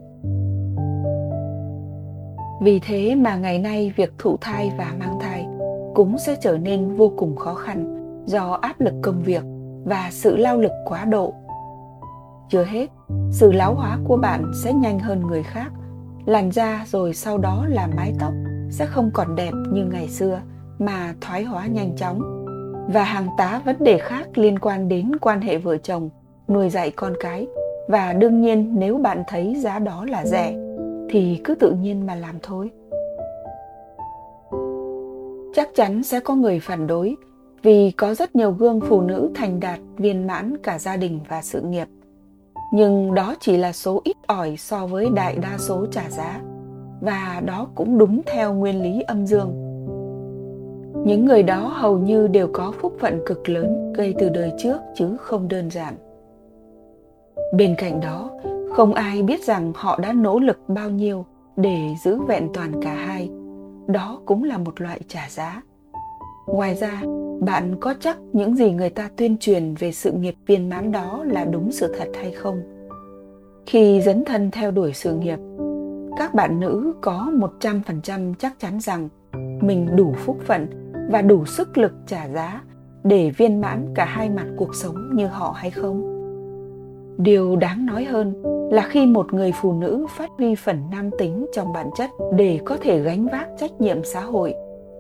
Vì 2.62 2.80
thế 2.88 3.16
mà 3.16 3.36
ngày 3.36 3.60
nay 3.60 3.94
việc 3.96 4.14
thụ 4.18 4.38
thai 4.42 4.72
và 4.78 4.94
mang 5.00 5.20
thai 5.20 5.48
cũng 5.96 6.18
sẽ 6.18 6.36
trở 6.42 6.58
nên 6.58 6.96
vô 6.96 7.12
cùng 7.18 7.36
khó 7.36 7.54
khăn 7.54 7.94
do 8.26 8.52
áp 8.62 8.82
lực 8.82 8.94
công 9.02 9.22
việc 9.22 9.44
và 9.84 10.10
sự 10.12 10.38
lao 10.38 10.58
lực 10.58 10.72
quá 10.86 11.06
độ. 11.06 11.34
Chưa 12.50 12.64
hết 12.64 12.88
sự 13.32 13.52
lão 13.52 13.76
hóa 13.76 13.98
của 14.08 14.18
bạn 14.18 14.52
sẽ 14.64 14.74
nhanh 14.74 15.00
hơn 15.00 15.28
người 15.28 15.44
khác. 15.44 15.72
Làn 16.26 16.52
da 16.52 16.86
rồi 16.88 17.14
sau 17.14 17.38
đó 17.38 17.66
là 17.70 17.88
mái 17.96 18.14
tóc 18.20 18.34
sẽ 18.70 18.86
không 18.86 19.12
còn 19.14 19.36
đẹp 19.36 19.52
như 19.72 19.86
ngày 19.86 20.08
xưa, 20.08 20.42
mà 20.80 21.14
thoái 21.22 21.44
hóa 21.44 21.68
nhanh 21.68 21.96
chóng. 21.96 22.22
Và 22.94 23.04
hàng 23.04 23.28
tá 23.38 23.62
vấn 23.66 23.76
đề 23.80 23.98
khác 23.98 24.38
liên 24.38 24.60
quan 24.60 24.88
đến 24.88 25.12
quan 25.22 25.42
hệ 25.42 25.58
vợ 25.58 25.78
chồng, 25.78 26.10
nuôi 26.48 26.70
dạy 26.70 26.92
con 26.92 27.14
cái. 27.20 27.48
Và 27.88 28.14
đương 28.14 28.42
nhiên, 28.42 28.76
nếu 28.80 28.98
bạn 28.98 29.24
thấy 29.28 29.56
giá 29.56 29.80
đó 29.80 30.06
là 30.06 30.26
rẻ, 30.26 30.56
thì 31.10 31.42
cứ 31.44 31.56
tự 31.56 31.72
nhiên 31.72 32.06
mà 32.06 32.16
làm 32.16 32.36
thôi. 32.44 32.72
Chắc 35.54 35.70
chắn 35.76 36.04
sẽ 36.04 36.20
có 36.20 36.36
người 36.36 36.60
phản 36.60 36.88
đối, 36.88 37.16
vì 37.64 37.92
có 37.92 38.14
rất 38.14 38.36
nhiều 38.36 38.52
gương 38.52 38.82
phụ 38.82 39.02
nữ 39.02 39.30
thành 39.36 39.60
đạt, 39.60 39.80
viên 39.98 40.28
mãn 40.28 40.58
cả 40.64 40.80
gia 40.80 40.98
đình 40.98 41.20
và 41.30 41.42
sự 41.42 41.62
nghiệp 41.62 41.88
nhưng 42.72 43.14
đó 43.14 43.36
chỉ 43.40 43.58
là 43.58 43.74
số 43.74 44.02
ít 44.04 44.18
ỏi 44.28 44.56
so 44.58 44.88
với 44.88 45.10
đại 45.16 45.38
đa 45.38 45.58
số 45.58 45.86
trả 45.92 46.10
giá. 46.10 46.42
Và 47.02 47.42
đó 47.46 47.68
cũng 47.76 47.98
đúng 47.98 48.22
theo 48.26 48.54
nguyên 48.54 48.82
lý 48.84 49.02
âm 49.02 49.26
dương. 49.26 49.64
Những 51.06 51.26
người 51.26 51.44
đó 51.44 51.72
hầu 51.76 51.98
như 51.98 52.28
đều 52.28 52.50
có 52.54 52.74
phúc 52.80 52.94
phận 53.00 53.20
cực 53.26 53.50
lớn 53.50 53.94
gây 53.94 54.16
từ 54.20 54.30
đời 54.30 54.52
trước 54.58 54.78
chứ 54.96 55.18
không 55.18 55.48
đơn 55.48 55.72
giản. 55.72 55.94
Bên 57.54 57.76
cạnh 57.78 58.00
đó, 58.02 58.30
không 58.74 58.94
ai 58.94 59.24
biết 59.24 59.44
rằng 59.44 59.72
họ 59.76 60.00
đã 60.02 60.14
nỗ 60.14 60.40
lực 60.40 60.60
bao 60.68 60.90
nhiêu 60.90 61.26
để 61.56 61.80
giữ 62.04 62.20
vẹn 62.28 62.50
toàn 62.54 62.72
cả 62.82 62.94
hai. 62.94 63.30
Đó 63.88 64.22
cũng 64.26 64.44
là 64.44 64.58
một 64.58 64.82
loại 64.82 65.00
trả 65.08 65.30
giá 65.30 65.62
ngoài 66.48 66.76
ra, 66.76 67.02
bạn 67.42 67.76
có 67.80 67.94
chắc 68.00 68.18
những 68.34 68.56
gì 68.56 68.72
người 68.72 68.90
ta 68.90 69.10
tuyên 69.16 69.38
truyền 69.40 69.74
về 69.74 69.92
sự 69.92 70.12
nghiệp 70.12 70.36
viên 70.46 70.70
mãn 70.70 70.92
đó 70.92 71.24
là 71.28 71.46
đúng 71.46 71.72
sự 71.72 71.96
thật 71.98 72.08
hay 72.16 72.32
không? 72.32 72.62
Khi 73.66 74.02
dấn 74.02 74.26
thân 74.26 74.52
theo 74.52 74.72
đuổi 74.72 74.94
sự 74.94 75.16
nghiệp, 75.16 75.40
các 76.18 76.34
bạn 76.34 76.60
nữ 76.60 76.94
có 77.02 77.32
100% 77.62 78.34
chắc 78.40 78.60
chắn 78.60 78.80
rằng 78.80 79.10
mình 79.62 79.96
đủ 79.96 80.14
phúc 80.18 80.38
phận 80.46 80.68
và 81.12 81.22
đủ 81.22 81.46
sức 81.46 81.78
lực 81.78 81.92
trả 82.08 82.28
giá 82.30 82.62
để 83.04 83.32
viên 83.38 83.62
mãn 83.62 83.88
cả 83.96 84.06
hai 84.06 84.30
mặt 84.30 84.48
cuộc 84.58 84.76
sống 84.76 85.16
như 85.16 85.28
họ 85.28 85.54
hay 85.58 85.72
không? 85.72 86.14
Điều 87.18 87.56
đáng 87.56 87.86
nói 87.86 88.04
hơn 88.04 88.34
là 88.72 88.88
khi 88.90 89.06
một 89.06 89.34
người 89.34 89.52
phụ 89.62 89.74
nữ 89.74 90.06
phát 90.18 90.30
huy 90.38 90.56
phần 90.56 90.82
nam 90.92 91.10
tính 91.20 91.46
trong 91.54 91.74
bản 91.74 91.90
chất 91.98 92.10
để 92.36 92.60
có 92.66 92.78
thể 92.82 93.00
gánh 93.00 93.28
vác 93.28 93.48
trách 93.60 93.82
nhiệm 93.82 94.04
xã 94.04 94.22
hội 94.22 94.54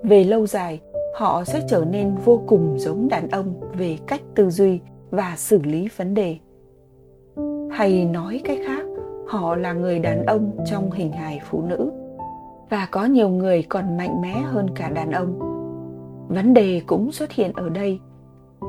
về 0.04 0.24
lâu 0.24 0.48
dài 0.48 0.80
họ 1.18 1.44
sẽ 1.44 1.62
trở 1.68 1.86
nên 1.86 2.16
vô 2.26 2.42
cùng 2.48 2.76
giống 2.80 3.08
đàn 3.08 3.30
ông 3.30 3.54
về 3.78 3.98
cách 4.08 4.22
tư 4.36 4.50
duy 4.50 4.80
và 5.10 5.34
xử 5.38 5.62
lý 5.64 5.88
vấn 5.98 6.14
đề. 6.14 6.38
Hay 7.72 8.06
nói 8.06 8.42
cách 8.44 8.58
khác, 8.66 8.86
họ 9.28 9.56
là 9.56 9.74
người 9.74 10.00
đàn 10.00 10.26
ông 10.26 10.58
trong 10.72 10.92
hình 10.92 11.12
hài 11.12 11.42
phụ 11.50 11.62
nữ 11.62 11.92
và 12.70 12.88
có 12.92 13.06
nhiều 13.06 13.30
người 13.30 13.64
còn 13.70 13.98
mạnh 13.98 14.22
mẽ 14.22 14.34
hơn 14.34 14.68
cả 14.76 14.90
đàn 14.90 15.12
ông. 15.12 15.40
Vấn 16.28 16.54
đề 16.54 16.82
cũng 16.86 17.12
xuất 17.12 17.32
hiện 17.32 17.52
ở 17.56 17.70
đây. 17.70 18.00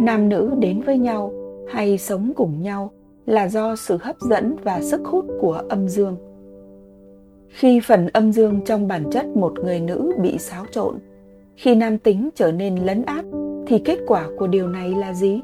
Nam 0.00 0.28
nữ 0.28 0.54
đến 0.58 0.80
với 0.80 0.98
nhau 0.98 1.32
hay 1.68 1.98
sống 1.98 2.32
cùng 2.36 2.62
nhau 2.62 2.90
là 3.26 3.48
do 3.48 3.76
sự 3.76 3.98
hấp 4.00 4.16
dẫn 4.20 4.56
và 4.64 4.82
sức 4.82 5.00
hút 5.04 5.26
của 5.40 5.62
âm 5.68 5.88
dương. 5.88 6.16
Khi 7.48 7.80
phần 7.80 8.06
âm 8.06 8.32
dương 8.32 8.60
trong 8.64 8.88
bản 8.88 9.04
chất 9.10 9.26
một 9.26 9.52
người 9.64 9.80
nữ 9.80 10.12
bị 10.22 10.38
xáo 10.38 10.64
trộn 10.72 10.98
khi 11.58 11.74
nam 11.74 11.98
tính 11.98 12.30
trở 12.34 12.52
nên 12.52 12.76
lấn 12.76 13.04
áp 13.04 13.24
thì 13.66 13.78
kết 13.78 13.98
quả 14.06 14.28
của 14.38 14.46
điều 14.46 14.68
này 14.68 14.90
là 14.90 15.14
gì? 15.14 15.40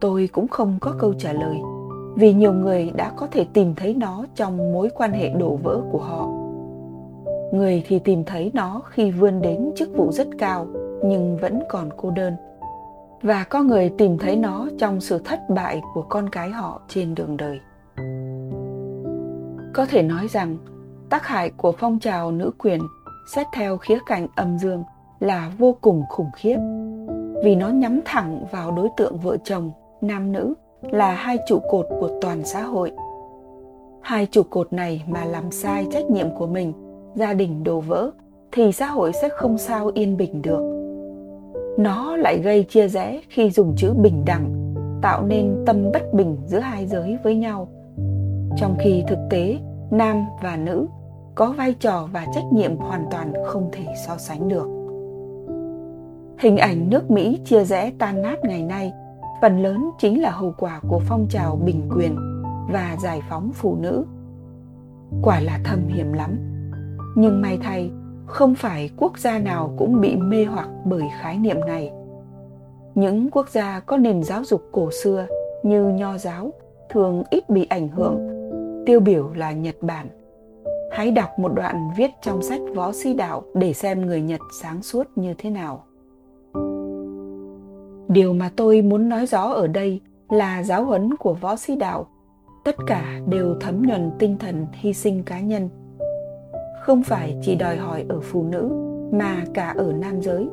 Tôi 0.00 0.28
cũng 0.32 0.48
không 0.48 0.78
có 0.80 0.94
câu 0.98 1.14
trả 1.18 1.32
lời, 1.32 1.56
vì 2.14 2.32
nhiều 2.32 2.52
người 2.52 2.90
đã 2.96 3.12
có 3.16 3.26
thể 3.26 3.46
tìm 3.52 3.74
thấy 3.74 3.94
nó 3.94 4.24
trong 4.34 4.72
mối 4.72 4.88
quan 4.94 5.12
hệ 5.12 5.28
đổ 5.28 5.58
vỡ 5.62 5.80
của 5.92 5.98
họ. 5.98 6.28
Người 7.52 7.84
thì 7.86 7.98
tìm 7.98 8.24
thấy 8.24 8.50
nó 8.54 8.82
khi 8.90 9.10
vươn 9.10 9.42
đến 9.42 9.72
chức 9.76 9.96
vụ 9.96 10.12
rất 10.12 10.28
cao, 10.38 10.66
nhưng 11.04 11.36
vẫn 11.36 11.60
còn 11.68 11.88
cô 11.96 12.10
đơn. 12.10 12.34
Và 13.22 13.44
có 13.44 13.62
người 13.62 13.88
tìm 13.98 14.18
thấy 14.18 14.36
nó 14.36 14.68
trong 14.78 15.00
sự 15.00 15.18
thất 15.24 15.40
bại 15.50 15.82
của 15.94 16.02
con 16.02 16.28
cái 16.28 16.50
họ 16.50 16.80
trên 16.88 17.14
đường 17.14 17.36
đời. 17.36 17.60
Có 19.74 19.86
thể 19.86 20.02
nói 20.02 20.28
rằng, 20.28 20.56
tác 21.10 21.26
hại 21.26 21.50
của 21.50 21.72
phong 21.72 21.98
trào 21.98 22.30
nữ 22.30 22.50
quyền 22.58 22.80
xét 23.34 23.46
theo 23.54 23.76
khía 23.76 23.98
cạnh 24.06 24.26
âm 24.36 24.58
dương 24.58 24.82
là 25.24 25.52
vô 25.58 25.76
cùng 25.80 26.02
khủng 26.08 26.30
khiếp. 26.36 26.56
Vì 27.44 27.56
nó 27.56 27.68
nhắm 27.68 28.00
thẳng 28.04 28.44
vào 28.50 28.70
đối 28.70 28.88
tượng 28.96 29.18
vợ 29.18 29.36
chồng, 29.44 29.70
nam 30.00 30.32
nữ, 30.32 30.54
là 30.90 31.14
hai 31.14 31.38
trụ 31.46 31.58
cột 31.70 31.86
của 32.00 32.10
toàn 32.20 32.44
xã 32.44 32.62
hội. 32.62 32.92
Hai 34.00 34.26
trụ 34.26 34.42
cột 34.50 34.72
này 34.72 35.04
mà 35.08 35.24
làm 35.24 35.50
sai 35.50 35.86
trách 35.92 36.10
nhiệm 36.10 36.30
của 36.38 36.46
mình, 36.46 36.72
gia 37.14 37.32
đình 37.32 37.64
đổ 37.64 37.80
vỡ, 37.80 38.10
thì 38.52 38.72
xã 38.72 38.86
hội 38.86 39.12
sẽ 39.12 39.28
không 39.28 39.58
sao 39.58 39.90
yên 39.94 40.16
bình 40.16 40.42
được. 40.42 40.74
Nó 41.78 42.16
lại 42.16 42.38
gây 42.38 42.62
chia 42.62 42.88
rẽ 42.88 43.20
khi 43.28 43.50
dùng 43.50 43.74
chữ 43.76 43.92
bình 44.02 44.22
đẳng, 44.26 44.74
tạo 45.02 45.22
nên 45.22 45.62
tâm 45.66 45.92
bất 45.92 46.14
bình 46.14 46.36
giữa 46.46 46.58
hai 46.58 46.86
giới 46.86 47.18
với 47.22 47.34
nhau. 47.34 47.68
Trong 48.56 48.76
khi 48.78 49.04
thực 49.08 49.18
tế, 49.30 49.58
nam 49.90 50.24
và 50.42 50.56
nữ 50.56 50.86
có 51.34 51.54
vai 51.56 51.74
trò 51.80 52.08
và 52.12 52.26
trách 52.34 52.44
nhiệm 52.52 52.76
hoàn 52.76 53.04
toàn 53.10 53.32
không 53.46 53.68
thể 53.72 53.84
so 54.06 54.16
sánh 54.16 54.48
được 54.48 54.83
hình 56.44 56.56
ảnh 56.56 56.90
nước 56.90 57.10
mỹ 57.10 57.40
chia 57.44 57.64
rẽ 57.64 57.92
tan 57.98 58.22
nát 58.22 58.38
ngày 58.42 58.62
nay, 58.62 58.92
phần 59.42 59.62
lớn 59.62 59.90
chính 59.98 60.22
là 60.22 60.30
hậu 60.30 60.54
quả 60.58 60.80
của 60.88 61.00
phong 61.08 61.26
trào 61.30 61.56
bình 61.56 61.88
quyền 61.96 62.16
và 62.72 62.96
giải 63.02 63.20
phóng 63.30 63.50
phụ 63.54 63.76
nữ. 63.80 64.04
Quả 65.22 65.40
là 65.40 65.60
thâm 65.64 65.86
hiểm 65.88 66.12
lắm. 66.12 66.38
Nhưng 67.16 67.42
may 67.42 67.58
thay, 67.62 67.90
không 68.26 68.54
phải 68.54 68.90
quốc 68.96 69.18
gia 69.18 69.38
nào 69.38 69.74
cũng 69.78 70.00
bị 70.00 70.16
mê 70.16 70.44
hoặc 70.44 70.68
bởi 70.84 71.02
khái 71.20 71.38
niệm 71.38 71.60
này. 71.66 71.92
Những 72.94 73.30
quốc 73.30 73.48
gia 73.48 73.80
có 73.80 73.96
nền 73.96 74.22
giáo 74.22 74.44
dục 74.44 74.62
cổ 74.72 74.90
xưa 75.02 75.26
như 75.62 75.84
nho 75.84 76.18
giáo 76.18 76.52
thường 76.90 77.22
ít 77.30 77.50
bị 77.50 77.66
ảnh 77.70 77.88
hưởng, 77.88 78.18
tiêu 78.86 79.00
biểu 79.00 79.32
là 79.34 79.52
nhật 79.52 79.76
bản. 79.80 80.08
Hãy 80.92 81.10
đọc 81.10 81.38
một 81.38 81.54
đoạn 81.54 81.90
viết 81.96 82.10
trong 82.22 82.42
sách 82.42 82.60
võ 82.74 82.92
si 82.92 83.14
đạo 83.14 83.42
để 83.54 83.72
xem 83.72 84.06
người 84.06 84.22
nhật 84.22 84.40
sáng 84.62 84.82
suốt 84.82 85.06
như 85.16 85.34
thế 85.38 85.50
nào 85.50 85.84
điều 88.14 88.32
mà 88.32 88.50
tôi 88.56 88.82
muốn 88.82 89.08
nói 89.08 89.26
rõ 89.26 89.42
ở 89.42 89.66
đây 89.66 90.00
là 90.28 90.62
giáo 90.62 90.84
huấn 90.84 91.16
của 91.16 91.34
võ 91.34 91.56
sĩ 91.56 91.76
đạo. 91.76 92.06
Tất 92.64 92.76
cả 92.86 93.20
đều 93.28 93.56
thấm 93.60 93.82
nhuần 93.82 94.10
tinh 94.18 94.36
thần 94.38 94.66
hy 94.72 94.92
sinh 94.92 95.22
cá 95.22 95.40
nhân. 95.40 95.68
Không 96.82 97.02
phải 97.02 97.36
chỉ 97.42 97.54
đòi 97.54 97.76
hỏi 97.76 98.04
ở 98.08 98.20
phụ 98.20 98.42
nữ, 98.42 98.70
mà 99.12 99.44
cả 99.54 99.74
ở 99.76 99.92
nam 99.92 100.22
giới. 100.22 100.48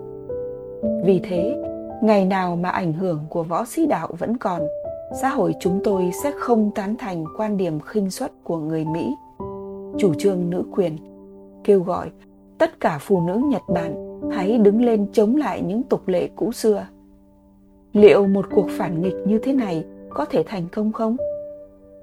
Vì 1.05 1.19
thế, 1.23 1.55
ngày 2.03 2.25
nào 2.25 2.55
mà 2.55 2.69
ảnh 2.69 2.93
hưởng 2.93 3.19
của 3.29 3.43
võ 3.43 3.65
sĩ 3.65 3.85
đạo 3.85 4.07
vẫn 4.19 4.37
còn, 4.37 4.61
xã 5.21 5.29
hội 5.29 5.55
chúng 5.59 5.79
tôi 5.83 6.11
sẽ 6.23 6.31
không 6.39 6.71
tán 6.75 6.95
thành 6.99 7.25
quan 7.37 7.57
điểm 7.57 7.79
khinh 7.79 8.11
suất 8.11 8.31
của 8.43 8.57
người 8.57 8.85
mỹ. 8.85 9.15
Chủ 9.97 10.13
trương 10.13 10.49
nữ 10.49 10.63
quyền 10.71 10.97
kêu 11.63 11.83
gọi 11.83 12.09
tất 12.57 12.79
cả 12.79 12.97
phụ 13.01 13.21
nữ 13.27 13.41
nhật 13.45 13.61
bản 13.73 14.19
hãy 14.31 14.57
đứng 14.57 14.85
lên 14.85 15.07
chống 15.13 15.35
lại 15.35 15.61
những 15.61 15.83
tục 15.83 16.07
lệ 16.07 16.29
cũ 16.35 16.51
xưa 16.51 16.85
liệu 17.93 18.27
một 18.27 18.45
cuộc 18.51 18.67
phản 18.69 19.01
nghịch 19.01 19.15
như 19.25 19.39
thế 19.39 19.53
này 19.53 19.85
có 20.09 20.25
thể 20.25 20.43
thành 20.47 20.67
công 20.71 20.91
không 20.91 21.17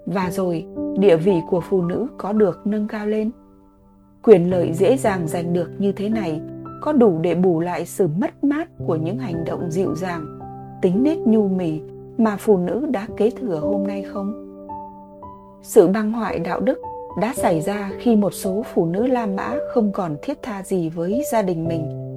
và 0.07 0.31
rồi, 0.31 0.67
địa 0.99 1.17
vị 1.17 1.41
của 1.51 1.61
phụ 1.61 1.83
nữ 1.83 2.07
có 2.19 2.33
được 2.33 2.61
nâng 2.65 2.89
cao 2.89 3.07
lên 3.07 3.31
quyền 4.23 4.51
lợi 4.51 4.73
dễ 4.73 4.97
dàng 4.97 5.29
giành 5.29 5.53
được 5.53 5.71
như 5.79 5.93
thế 5.93 6.09
này 6.09 6.41
có 6.83 6.93
đủ 6.93 7.19
để 7.23 7.35
bù 7.35 7.61
lại 7.61 7.87
sự 7.87 8.09
mất 8.19 8.45
mát 8.45 8.69
của 8.87 8.97
những 8.97 9.19
hành 9.19 9.45
động 9.45 9.71
dịu 9.71 9.95
dàng, 9.95 10.39
tính 10.83 11.03
nết 11.03 11.19
nhu 11.19 11.49
mì 11.49 11.81
mà 12.19 12.37
phụ 12.37 12.57
nữ 12.57 12.87
đã 12.91 13.07
kế 13.17 13.31
thừa 13.31 13.59
hôm 13.59 13.87
nay 13.87 14.03
không 14.03 14.45
sự 15.63 15.89
băng 15.89 16.13
hoại 16.13 16.39
đạo 16.39 16.61
đức 16.61 16.79
đã 17.21 17.35
xảy 17.37 17.61
ra 17.61 17.91
khi 17.99 18.17
một 18.17 18.35
số 18.35 18.63
phụ 18.75 18.87
nữ 18.87 19.07
La 19.07 19.27
Mã 19.27 19.55
không 19.75 19.93
còn 19.93 20.17
thiết 20.23 20.43
tha 20.43 20.63
gì 20.63 20.89
với 20.89 21.23
gia 21.33 21.43
đình 21.43 21.69
mình. 21.69 22.09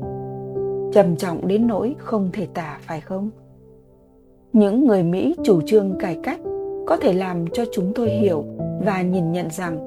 Trầm 0.94 1.16
trọng 1.16 1.48
đến 1.48 1.68
nỗi 1.68 1.96
không 1.98 2.30
thể 2.34 2.48
tả, 2.54 2.78
phải 2.82 3.02
không? 3.02 3.30
Những 4.54 4.88
người 4.88 5.04
Mỹ 5.04 5.36
chủ 5.44 5.62
trương 5.62 5.98
cải 6.00 6.20
cách 6.24 6.40
có 6.88 6.98
thể 6.98 7.14
làm 7.14 7.48
cho 7.48 7.64
chúng 7.72 7.92
tôi 7.96 8.10
hiểu 8.10 8.46
và 8.86 9.02
nhìn 9.02 9.32
nhận 9.32 9.50
rằng 9.50 9.78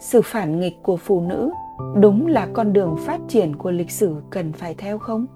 sự 0.00 0.20
phản 0.24 0.60
nghịch 0.60 0.74
của 0.82 0.96
phụ 0.96 1.20
nữ 1.20 1.50
đúng 2.00 2.26
là 2.26 2.48
con 2.52 2.72
đường 2.72 2.96
phát 3.06 3.20
triển 3.28 3.56
của 3.56 3.70
lịch 3.70 3.90
sử 3.90 4.14
cần 4.30 4.52
phải 4.52 4.74
theo 4.74 4.98
không? 4.98 5.26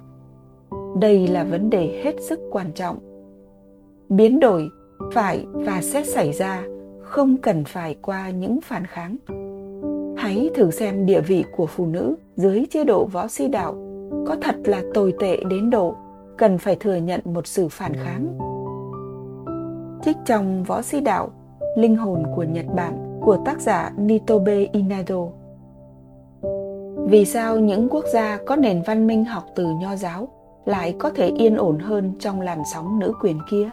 Đây 1.01 1.29
là 1.29 1.45
vấn 1.45 1.71
đề 1.71 2.01
hết 2.05 2.15
sức 2.21 2.41
quan 2.51 2.73
trọng. 2.75 2.99
Biến 4.09 4.41
đổi 4.41 4.69
phải 5.13 5.47
và 5.53 5.81
sẽ 5.83 6.05
xảy 6.05 6.33
ra, 6.33 6.63
không 7.03 7.37
cần 7.37 7.65
phải 7.65 7.97
qua 8.03 8.31
những 8.31 8.61
phản 8.61 8.87
kháng 8.87 9.17
hãy 10.21 10.51
thử 10.55 10.71
xem 10.71 11.07
địa 11.07 11.21
vị 11.21 11.45
của 11.57 11.67
phụ 11.67 11.87
nữ 11.87 12.17
dưới 12.37 12.67
chế 12.71 12.85
độ 12.85 13.05
võ 13.05 13.29
sĩ 13.29 13.49
đạo 13.49 13.75
có 14.27 14.37
thật 14.43 14.57
là 14.65 14.83
tồi 14.95 15.15
tệ 15.19 15.37
đến 15.51 15.71
độ 15.71 15.95
cần 16.39 16.59
phải 16.59 16.77
thừa 16.81 16.97
nhận 16.97 17.21
một 17.25 17.47
sự 17.47 17.69
phản 17.69 17.93
kháng 17.95 18.50
trích 20.03 20.17
trong 20.27 20.65
võ 20.65 20.83
sĩ 20.83 21.01
đạo 21.01 21.31
linh 21.77 21.97
hồn 21.97 22.23
của 22.37 22.43
nhật 22.43 22.67
bản 22.77 23.21
của 23.21 23.39
tác 23.45 23.61
giả 23.61 23.93
nitobe 23.97 24.67
inado 24.73 25.27
vì 26.97 27.25
sao 27.25 27.59
những 27.59 27.89
quốc 27.89 28.05
gia 28.13 28.39
có 28.47 28.57
nền 28.57 28.83
văn 28.87 29.07
minh 29.07 29.25
học 29.25 29.45
từ 29.57 29.67
nho 29.81 29.97
giáo 29.97 30.29
lại 30.65 30.95
có 30.99 31.11
thể 31.11 31.27
yên 31.27 31.57
ổn 31.57 31.79
hơn 31.79 32.13
trong 32.21 32.41
làn 32.41 32.63
sóng 32.73 32.99
nữ 32.99 33.13
quyền 33.21 33.39
kia 33.51 33.71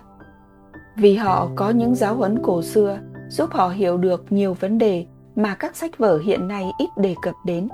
vì 0.98 1.16
họ 1.16 1.50
có 1.56 1.70
những 1.70 1.96
giáo 1.96 2.16
huấn 2.16 2.40
cổ 2.44 2.62
xưa 2.62 3.00
giúp 3.30 3.50
họ 3.52 3.70
hiểu 3.70 3.98
được 3.98 4.26
nhiều 4.30 4.54
vấn 4.54 4.78
đề 4.78 5.06
mà 5.36 5.56
các 5.56 5.76
sách 5.76 5.98
vở 5.98 6.18
hiện 6.18 6.48
nay 6.48 6.72
ít 6.78 6.90
đề 6.98 7.16
cập 7.22 7.36
đến. 7.46 7.68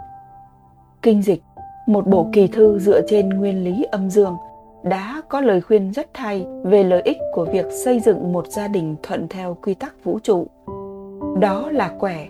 Kinh 1.01 1.21
dịch, 1.21 1.43
một 1.87 2.07
bộ 2.07 2.29
kỳ 2.33 2.47
thư 2.47 2.79
dựa 2.79 3.01
trên 3.07 3.29
nguyên 3.29 3.63
lý 3.63 3.83
âm 3.83 4.09
dương, 4.09 4.35
đã 4.83 5.21
có 5.29 5.41
lời 5.41 5.61
khuyên 5.61 5.91
rất 5.91 6.07
hay 6.13 6.45
về 6.63 6.83
lợi 6.83 7.01
ích 7.01 7.17
của 7.33 7.45
việc 7.45 7.65
xây 7.85 7.99
dựng 7.99 8.33
một 8.33 8.47
gia 8.47 8.67
đình 8.67 8.95
thuận 9.03 9.27
theo 9.27 9.57
quy 9.61 9.73
tắc 9.73 10.03
vũ 10.03 10.19
trụ. 10.23 10.47
Đó 11.39 11.69
là 11.71 11.95
quẻ 11.99 12.27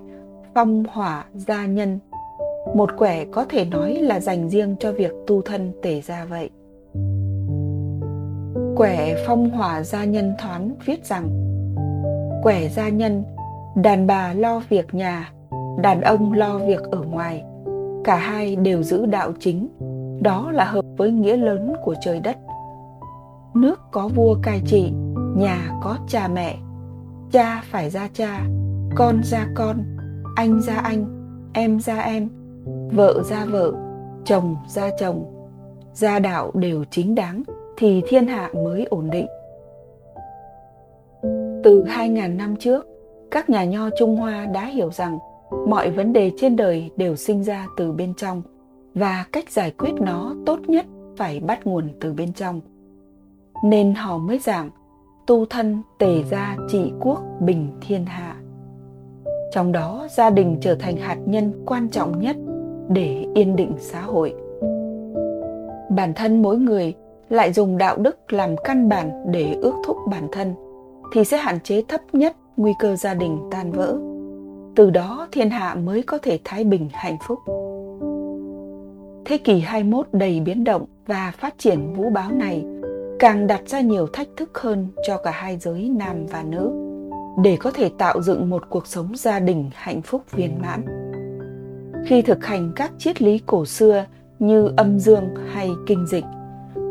phong 0.56 0.84
hỏa 0.92 1.26
gia 1.34 1.66
nhân. 1.66 2.00
Một 2.76 2.90
quẻ 2.98 3.26
có 3.32 3.46
thể 3.50 3.66
nói 3.66 3.94
là 3.94 4.20
dành 4.20 4.50
riêng 4.50 4.76
cho 4.80 4.92
việc 4.92 5.12
tu 5.28 5.42
thân 5.42 5.72
tể 5.82 6.02
gia 6.02 6.26
vậy. 6.26 6.50
Quẻ 8.76 9.24
phong 9.28 9.50
hỏa 9.50 9.84
gia 9.84 10.04
nhân 10.04 10.34
thoán 10.40 10.76
viết 10.86 11.06
rằng, 11.06 11.30
quẻ 12.44 12.70
gia 12.70 12.90
nhân, 12.90 13.24
đàn 13.76 14.08
bà 14.08 14.34
lo 14.34 14.62
việc 14.70 14.94
nhà, 14.94 15.32
đàn 15.82 16.02
ông 16.02 16.34
lo 16.34 16.58
việc 16.58 16.84
ở 16.92 17.02
ngoài, 17.02 17.44
cả 18.04 18.16
hai 18.16 18.56
đều 18.56 18.84
giữ 18.84 19.06
đạo 19.06 19.32
chính 19.40 19.68
đó 20.22 20.52
là 20.52 20.66
hợp 20.66 20.86
với 20.98 21.12
nghĩa 21.12 21.38
lớn 21.38 21.74
của 21.84 21.96
trời 22.02 22.20
đất. 22.20 22.38
Nước 23.56 23.80
có 23.92 24.08
vua 24.08 24.36
cai 24.44 24.62
trị 24.66 24.92
nhà 25.38 25.72
có 25.82 25.98
cha 26.08 26.28
mẹ. 26.28 26.58
Cha 27.32 27.64
phải 27.72 27.90
ra 27.90 28.10
cha 28.14 28.42
con 28.96 29.22
ra 29.24 29.48
con 29.56 29.78
anh 30.36 30.62
ra 30.62 30.76
anh 30.76 31.06
em 31.54 31.80
ra 31.80 32.00
em 32.00 32.30
vợ 32.92 33.24
ra 33.30 33.46
vợ 33.46 33.74
chồng 34.26 34.56
ra 34.68 34.90
chồng. 35.00 35.26
Gia 35.94 36.20
đạo 36.20 36.52
đều 36.54 36.84
chính 36.92 37.16
đáng 37.16 37.44
thì 37.78 38.02
thiên 38.08 38.28
hạ 38.28 38.50
mới 38.54 38.86
ổn 38.86 39.10
định. 39.10 39.28
Từ 41.64 41.84
2.000 41.84 42.36
năm 42.36 42.56
trước, 42.56 42.88
các 43.32 43.50
nhà 43.50 43.64
nho 43.64 43.90
Trung 44.00 44.16
Hoa 44.16 44.46
đã 44.46 44.66
hiểu 44.66 44.92
rằng 44.92 45.20
mọi 45.68 45.92
vấn 45.92 46.14
đề 46.14 46.32
trên 46.38 46.56
đời 46.56 46.92
đều 46.98 47.16
sinh 47.16 47.44
ra 47.44 47.68
từ 47.78 47.92
bên 47.92 48.14
trong 48.18 48.42
và 48.96 49.26
cách 49.32 49.50
giải 49.50 49.72
quyết 49.72 49.94
nó 50.02 50.36
tốt 50.46 50.60
nhất 50.68 50.86
phải 51.18 51.40
bắt 51.40 51.68
nguồn 51.68 51.90
từ 52.00 52.14
bên 52.14 52.34
trong. 52.34 52.62
Nên 53.64 53.94
họ 53.94 54.18
mới 54.18 54.40
giảng, 54.40 54.70
tu 55.28 55.46
thân 55.46 55.82
tề 56.00 56.24
gia 56.24 56.58
trị 56.70 56.92
quốc 57.00 57.22
bình 57.40 57.68
thiên 57.82 58.06
hạ. 58.06 58.36
Trong 59.52 59.72
đó, 59.72 60.08
gia 60.18 60.30
đình 60.30 60.58
trở 60.62 60.76
thành 60.76 60.98
hạt 60.98 61.18
nhân 61.26 61.64
quan 61.66 61.90
trọng 61.90 62.20
nhất 62.20 62.36
để 62.90 63.26
yên 63.36 63.56
định 63.56 63.76
xã 63.80 64.02
hội. 64.02 64.34
Bản 65.90 66.14
thân 66.16 66.42
mỗi 66.42 66.58
người 66.58 66.94
lại 67.30 67.54
dùng 67.54 67.78
đạo 67.78 67.98
đức 67.98 68.34
làm 68.34 68.56
căn 68.64 68.90
bản 68.90 69.32
để 69.32 69.56
ước 69.62 69.74
thúc 69.86 69.98
bản 70.12 70.28
thân, 70.32 70.54
thì 71.14 71.24
sẽ 71.24 71.38
hạn 71.38 71.60
chế 71.60 71.84
thấp 71.88 72.02
nhất 72.14 72.36
nguy 72.58 72.72
cơ 72.80 72.96
gia 72.96 73.14
đình 73.14 73.40
tan 73.52 73.72
vỡ. 73.72 73.98
Từ 74.76 74.90
đó, 74.90 75.28
thiên 75.32 75.50
hạ 75.50 75.76
mới 75.76 76.04
có 76.04 76.18
thể 76.18 76.40
thái 76.44 76.64
bình 76.64 76.90
hạnh 76.94 77.18
phúc. 77.28 77.40
Thế 79.26 79.38
kỷ 79.38 79.60
21 79.60 80.08
đầy 80.12 80.40
biến 80.40 80.64
động 80.64 80.86
và 81.08 81.34
phát 81.38 81.56
triển 81.58 81.94
vũ 81.94 82.10
báo 82.10 82.32
này 82.32 82.66
càng 83.20 83.48
đặt 83.48 83.62
ra 83.66 83.82
nhiều 83.82 84.08
thách 84.14 84.28
thức 84.38 84.58
hơn 84.58 84.88
cho 85.08 85.18
cả 85.18 85.32
hai 85.32 85.58
giới 85.58 85.90
nam 85.90 86.26
và 86.26 86.44
nữ 86.44 86.72
để 87.44 87.58
có 87.60 87.72
thể 87.72 87.90
tạo 87.98 88.22
dựng 88.22 88.50
một 88.50 88.70
cuộc 88.70 88.88
sống 88.88 89.12
gia 89.16 89.40
đình 89.40 89.70
hạnh 89.74 90.02
phúc 90.02 90.22
viên 90.32 90.62
mãn. 90.62 90.86
Khi 92.06 92.22
thực 92.22 92.46
hành 92.46 92.72
các 92.76 92.92
triết 92.98 93.22
lý 93.22 93.40
cổ 93.46 93.66
xưa 93.66 94.06
như 94.40 94.74
âm 94.78 95.00
dương 95.00 95.36
hay 95.54 95.70
kinh 95.88 96.08
dịch, 96.08 96.26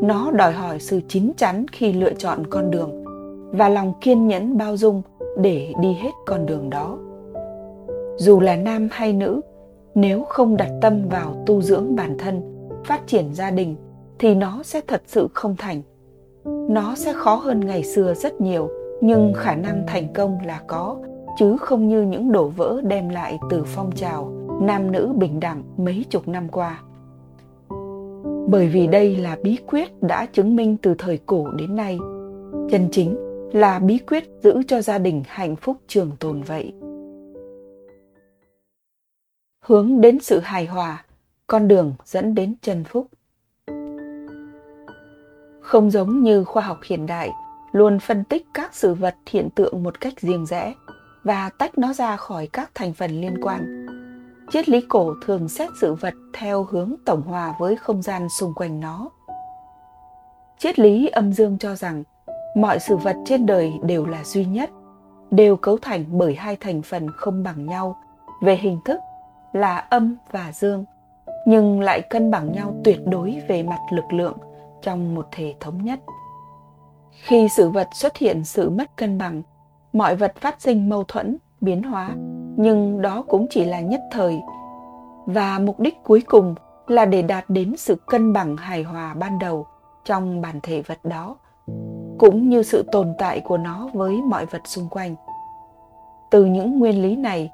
nó 0.03 0.31
đòi 0.31 0.53
hỏi 0.53 0.81
sự 0.81 1.01
chín 1.09 1.33
chắn 1.37 1.67
khi 1.73 1.93
lựa 1.93 2.13
chọn 2.13 2.47
con 2.51 2.71
đường 2.71 3.05
và 3.53 3.69
lòng 3.69 3.93
kiên 4.01 4.29
nhẫn 4.29 4.59
bao 4.59 4.77
dung 4.77 5.03
để 5.39 5.73
đi 5.81 5.93
hết 5.93 6.11
con 6.27 6.47
đường 6.47 6.71
đó 6.71 6.99
dù 8.17 8.41
là 8.41 8.57
nam 8.57 8.89
hay 8.93 9.13
nữ 9.13 9.41
nếu 9.95 10.25
không 10.29 10.57
đặt 10.57 10.71
tâm 10.81 11.09
vào 11.09 11.43
tu 11.47 11.63
dưỡng 11.63 11.97
bản 11.97 12.19
thân, 12.19 12.43
phát 12.85 13.07
triển 13.07 13.35
gia 13.35 13.51
đình, 13.51 13.77
thì 14.19 14.35
nó 14.35 14.63
sẽ 14.63 14.81
thật 14.87 15.03
sự 15.07 15.29
không 15.35 15.57
thành. 15.59 15.83
Nó 16.71 16.95
sẽ 16.95 17.13
khó 17.13 17.35
hơn 17.35 17.61
ngày 17.61 17.85
xưa 17.85 18.15
rất 18.15 18.41
nhiều, 18.41 18.69
nhưng 19.01 19.33
khả 19.37 19.55
năng 19.55 19.85
thành 19.87 20.13
công 20.13 20.39
là 20.47 20.61
có, 20.67 20.97
chứ 21.39 21.57
không 21.57 21.89
như 21.89 22.03
những 22.03 22.33
đổ 22.33 22.49
vỡ 22.49 22.81
đem 22.85 23.09
lại 23.09 23.39
từ 23.51 23.65
phong 23.65 23.91
trào, 23.93 24.33
nam 24.63 24.93
nữ 24.93 25.13
bình 25.17 25.41
đẳng 25.41 25.63
mấy 25.77 26.05
chục 26.11 26.29
năm 26.29 26.49
qua. 26.49 26.81
Bởi 28.49 28.69
vì 28.69 28.87
đây 28.87 29.17
là 29.17 29.37
bí 29.43 29.57
quyết 29.67 30.03
đã 30.03 30.27
chứng 30.33 30.57
minh 30.57 30.77
từ 30.83 30.95
thời 30.99 31.19
cổ 31.27 31.47
đến 31.51 31.77
nay. 31.77 31.99
Chân 32.71 32.89
chính 32.91 33.17
là 33.53 33.79
bí 33.79 33.99
quyết 33.99 34.25
giữ 34.43 34.63
cho 34.69 34.81
gia 34.81 34.99
đình 34.99 35.23
hạnh 35.27 35.57
phúc 35.57 35.77
trường 35.89 36.11
tồn 36.21 36.43
vậy 36.43 36.73
hướng 39.67 40.01
đến 40.01 40.21
sự 40.21 40.41
hài 40.41 40.67
hòa, 40.67 41.05
con 41.47 41.69
đường 41.69 41.95
dẫn 42.05 42.35
đến 42.35 42.55
chân 42.63 42.85
phúc. 42.85 43.07
Không 45.61 45.91
giống 45.91 46.23
như 46.23 46.45
khoa 46.45 46.63
học 46.63 46.79
hiện 46.85 47.07
đại, 47.07 47.31
luôn 47.73 47.99
phân 47.99 48.25
tích 48.25 48.47
các 48.55 48.75
sự 48.75 48.95
vật 48.95 49.15
hiện 49.31 49.51
tượng 49.51 49.83
một 49.83 50.01
cách 50.01 50.21
riêng 50.21 50.47
rẽ 50.47 50.75
và 51.25 51.51
tách 51.59 51.79
nó 51.79 51.93
ra 51.93 52.17
khỏi 52.17 52.49
các 52.53 52.71
thành 52.75 52.93
phần 52.93 53.21
liên 53.21 53.35
quan. 53.43 53.87
Triết 54.51 54.69
lý 54.69 54.81
cổ 54.89 55.15
thường 55.27 55.49
xét 55.49 55.71
sự 55.81 55.95
vật 55.95 56.15
theo 56.33 56.65
hướng 56.65 56.95
tổng 57.05 57.23
hòa 57.23 57.55
với 57.59 57.77
không 57.77 58.03
gian 58.03 58.29
xung 58.29 58.55
quanh 58.55 58.81
nó. 58.81 59.11
Triết 60.59 60.79
lý 60.79 61.07
âm 61.07 61.33
dương 61.33 61.59
cho 61.59 61.75
rằng, 61.75 62.03
mọi 62.57 62.79
sự 62.79 62.97
vật 62.97 63.17
trên 63.27 63.47
đời 63.47 63.73
đều 63.83 64.07
là 64.07 64.25
duy 64.25 64.45
nhất, 64.45 64.71
đều 65.31 65.57
cấu 65.57 65.79
thành 65.79 66.05
bởi 66.11 66.35
hai 66.35 66.57
thành 66.57 66.83
phần 66.83 67.07
không 67.17 67.43
bằng 67.43 67.67
nhau 67.67 67.97
về 68.43 68.57
hình 68.57 68.79
thức 68.85 68.99
là 69.53 69.77
âm 69.77 70.17
và 70.31 70.53
dương, 70.53 70.85
nhưng 71.47 71.81
lại 71.81 72.01
cân 72.01 72.31
bằng 72.31 72.53
nhau 72.53 72.75
tuyệt 72.85 73.01
đối 73.07 73.43
về 73.49 73.63
mặt 73.63 73.81
lực 73.91 74.13
lượng 74.13 74.37
trong 74.83 75.15
một 75.15 75.27
thể 75.33 75.55
thống 75.61 75.85
nhất. 75.85 76.01
Khi 77.11 77.49
sự 77.49 77.71
vật 77.71 77.89
xuất 77.95 78.17
hiện 78.17 78.45
sự 78.45 78.71
mất 78.71 78.97
cân 78.97 79.19
bằng, 79.19 79.43
mọi 79.93 80.17
vật 80.17 80.33
phát 80.41 80.61
sinh 80.61 80.89
mâu 80.89 81.05
thuẫn, 81.05 81.37
biến 81.61 81.83
hóa, 81.83 82.11
nhưng 82.57 83.03
đó 83.03 83.25
cũng 83.29 83.47
chỉ 83.51 83.65
là 83.65 83.81
nhất 83.81 84.01
thời. 84.13 84.41
Và 85.27 85.59
mục 85.59 85.81
đích 85.81 85.95
cuối 86.05 86.23
cùng 86.27 86.55
là 86.87 87.05
để 87.05 87.23
đạt 87.23 87.45
đến 87.49 87.77
sự 87.77 87.97
cân 88.07 88.33
bằng 88.33 88.57
hài 88.57 88.83
hòa 88.83 89.15
ban 89.15 89.39
đầu 89.39 89.67
trong 90.05 90.41
bản 90.41 90.61
thể 90.63 90.83
vật 90.83 90.99
đó, 91.05 91.37
cũng 92.19 92.49
như 92.49 92.63
sự 92.63 92.85
tồn 92.93 93.15
tại 93.19 93.41
của 93.41 93.57
nó 93.57 93.89
với 93.93 94.23
mọi 94.23 94.47
vật 94.47 94.63
xung 94.65 94.89
quanh. 94.89 95.15
Từ 96.31 96.45
những 96.45 96.79
nguyên 96.79 97.03
lý 97.03 97.17
này 97.17 97.51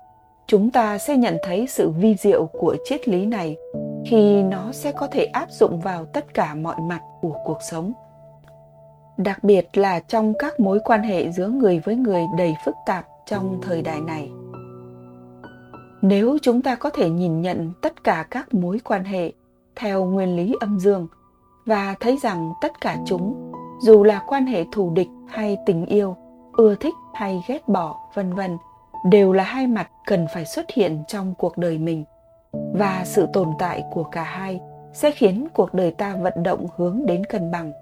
chúng 0.49 0.71
ta 0.71 0.99
sẽ 0.99 1.17
nhận 1.17 1.37
thấy 1.43 1.67
sự 1.67 1.91
vi 1.91 2.15
diệu 2.15 2.47
của 2.47 2.77
triết 2.85 3.09
lý 3.09 3.27
này 3.27 3.57
khi 4.07 4.43
nó 4.43 4.73
sẽ 4.73 4.93
có 4.93 5.07
thể 5.07 5.25
áp 5.25 5.51
dụng 5.51 5.81
vào 5.81 6.05
tất 6.05 6.35
cả 6.35 6.55
mọi 6.55 6.77
mặt 6.81 7.01
của 7.21 7.37
cuộc 7.45 7.59
sống. 7.71 7.93
Đặc 9.17 9.45
biệt 9.45 9.69
là 9.79 10.01
trong 10.01 10.35
các 10.39 10.61
mối 10.61 10.81
quan 10.85 11.03
hệ 11.03 11.33
giữa 11.33 11.49
người 11.49 11.81
với 11.85 11.97
người 11.97 12.23
đầy 12.39 12.55
phức 12.65 12.75
tạp 12.87 13.07
trong 13.27 13.59
thời 13.63 13.83
đại 13.83 14.01
này. 14.01 14.31
Nếu 16.03 16.39
chúng 16.43 16.63
ta 16.63 16.75
có 16.75 16.91
thể 16.91 17.11
nhìn 17.11 17.41
nhận 17.41 17.73
tất 17.83 18.05
cả 18.05 18.27
các 18.31 18.55
mối 18.55 18.81
quan 18.85 19.05
hệ 19.05 19.33
theo 19.77 20.05
nguyên 20.05 20.37
lý 20.37 20.55
âm 20.61 20.79
dương 20.79 21.09
và 21.67 21.95
thấy 22.01 22.19
rằng 22.23 22.53
tất 22.61 22.81
cả 22.81 22.97
chúng, 23.07 23.53
dù 23.83 24.05
là 24.05 24.23
quan 24.27 24.47
hệ 24.47 24.65
thù 24.73 24.91
địch 24.95 25.09
hay 25.27 25.59
tình 25.67 25.87
yêu, 25.87 26.17
ưa 26.53 26.75
thích 26.75 26.95
hay 27.15 27.43
ghét 27.49 27.69
bỏ, 27.69 27.97
vân 28.15 28.35
vân 28.35 28.59
đều 29.05 29.33
là 29.33 29.45
hai 29.45 29.67
mặt 29.67 29.91
cần 30.07 30.27
phải 30.35 30.45
xuất 30.45 30.71
hiện 30.71 31.03
trong 31.09 31.35
cuộc 31.39 31.59
đời 31.59 31.79
mình. 31.79 32.05
Và 32.53 33.03
sự 33.05 33.27
tồn 33.33 33.49
tại 33.59 33.85
của 33.91 34.05
cả 34.05 34.23
hai 34.23 34.61
sẽ 34.93 35.11
khiến 35.11 35.49
cuộc 35.55 35.75
đời 35.75 35.91
ta 35.91 36.17
vận 36.17 36.43
động 36.43 36.67
hướng 36.77 37.03
đến 37.07 37.25
cân 37.25 37.51
bằng. 37.51 37.73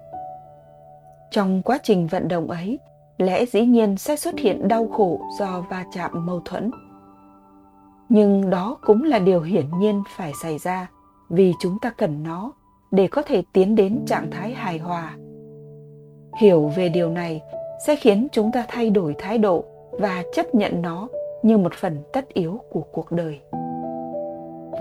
Trong 1.31 1.61
quá 1.61 1.77
trình 1.83 2.07
vận 2.07 2.27
động 2.27 2.47
ấy, 2.47 2.79
lẽ 3.17 3.45
dĩ 3.45 3.65
nhiên 3.65 3.97
sẽ 3.97 4.15
xuất 4.15 4.39
hiện 4.39 4.67
đau 4.67 4.87
khổ 4.87 5.21
do 5.39 5.65
va 5.69 5.85
chạm 5.93 6.25
mâu 6.25 6.41
thuẫn. 6.45 6.71
Nhưng 8.09 8.49
đó 8.49 8.77
cũng 8.81 9.03
là 9.03 9.19
điều 9.19 9.41
hiển 9.41 9.65
nhiên 9.79 10.03
phải 10.17 10.31
xảy 10.41 10.57
ra, 10.57 10.89
vì 11.29 11.53
chúng 11.59 11.79
ta 11.81 11.89
cần 11.97 12.23
nó 12.23 12.51
để 12.91 13.07
có 13.07 13.21
thể 13.21 13.43
tiến 13.53 13.75
đến 13.75 14.05
trạng 14.07 14.31
thái 14.31 14.53
hài 14.53 14.77
hòa. 14.77 15.15
Hiểu 16.39 16.67
về 16.75 16.89
điều 16.89 17.09
này 17.09 17.41
sẽ 17.85 17.95
khiến 17.95 18.27
chúng 18.31 18.51
ta 18.51 18.65
thay 18.67 18.89
đổi 18.89 19.15
thái 19.17 19.37
độ 19.37 19.65
và 19.99 20.23
chấp 20.33 20.55
nhận 20.55 20.81
nó 20.81 21.07
như 21.43 21.57
một 21.57 21.73
phần 21.73 21.97
tất 22.13 22.33
yếu 22.33 22.59
của 22.69 22.81
cuộc 22.91 23.11
đời. 23.11 23.39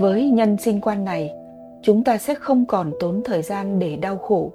Với 0.00 0.30
nhân 0.30 0.56
sinh 0.56 0.80
quan 0.80 1.04
này, 1.04 1.34
chúng 1.82 2.04
ta 2.04 2.18
sẽ 2.18 2.34
không 2.34 2.66
còn 2.66 2.92
tốn 3.00 3.22
thời 3.24 3.42
gian 3.42 3.78
để 3.78 3.96
đau 3.96 4.18
khổ, 4.18 4.52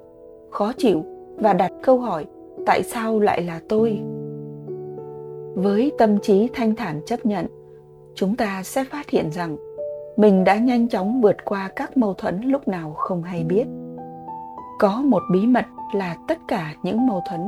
khó 0.50 0.72
chịu 0.76 1.04
và 1.36 1.52
đặt 1.52 1.72
câu 1.82 1.98
hỏi, 1.98 2.26
tại 2.66 2.82
sao 2.82 3.20
lại 3.20 3.42
là 3.42 3.60
tôi? 3.68 4.00
Với 5.54 5.92
tâm 5.98 6.18
trí 6.18 6.48
thanh 6.54 6.74
thản 6.74 7.00
chấp 7.06 7.26
nhận, 7.26 7.46
chúng 8.14 8.36
ta 8.36 8.62
sẽ 8.62 8.84
phát 8.84 9.10
hiện 9.10 9.30
rằng 9.30 9.56
mình 10.16 10.44
đã 10.44 10.56
nhanh 10.56 10.88
chóng 10.88 11.20
vượt 11.20 11.36
qua 11.44 11.70
các 11.76 11.96
mâu 11.96 12.14
thuẫn 12.14 12.40
lúc 12.40 12.68
nào 12.68 12.92
không 12.92 13.22
hay 13.22 13.44
biết. 13.44 13.64
Có 14.78 15.02
một 15.04 15.22
bí 15.32 15.46
mật 15.46 15.64
là 15.94 16.16
tất 16.28 16.38
cả 16.48 16.74
những 16.82 17.06
mâu 17.06 17.22
thuẫn 17.28 17.40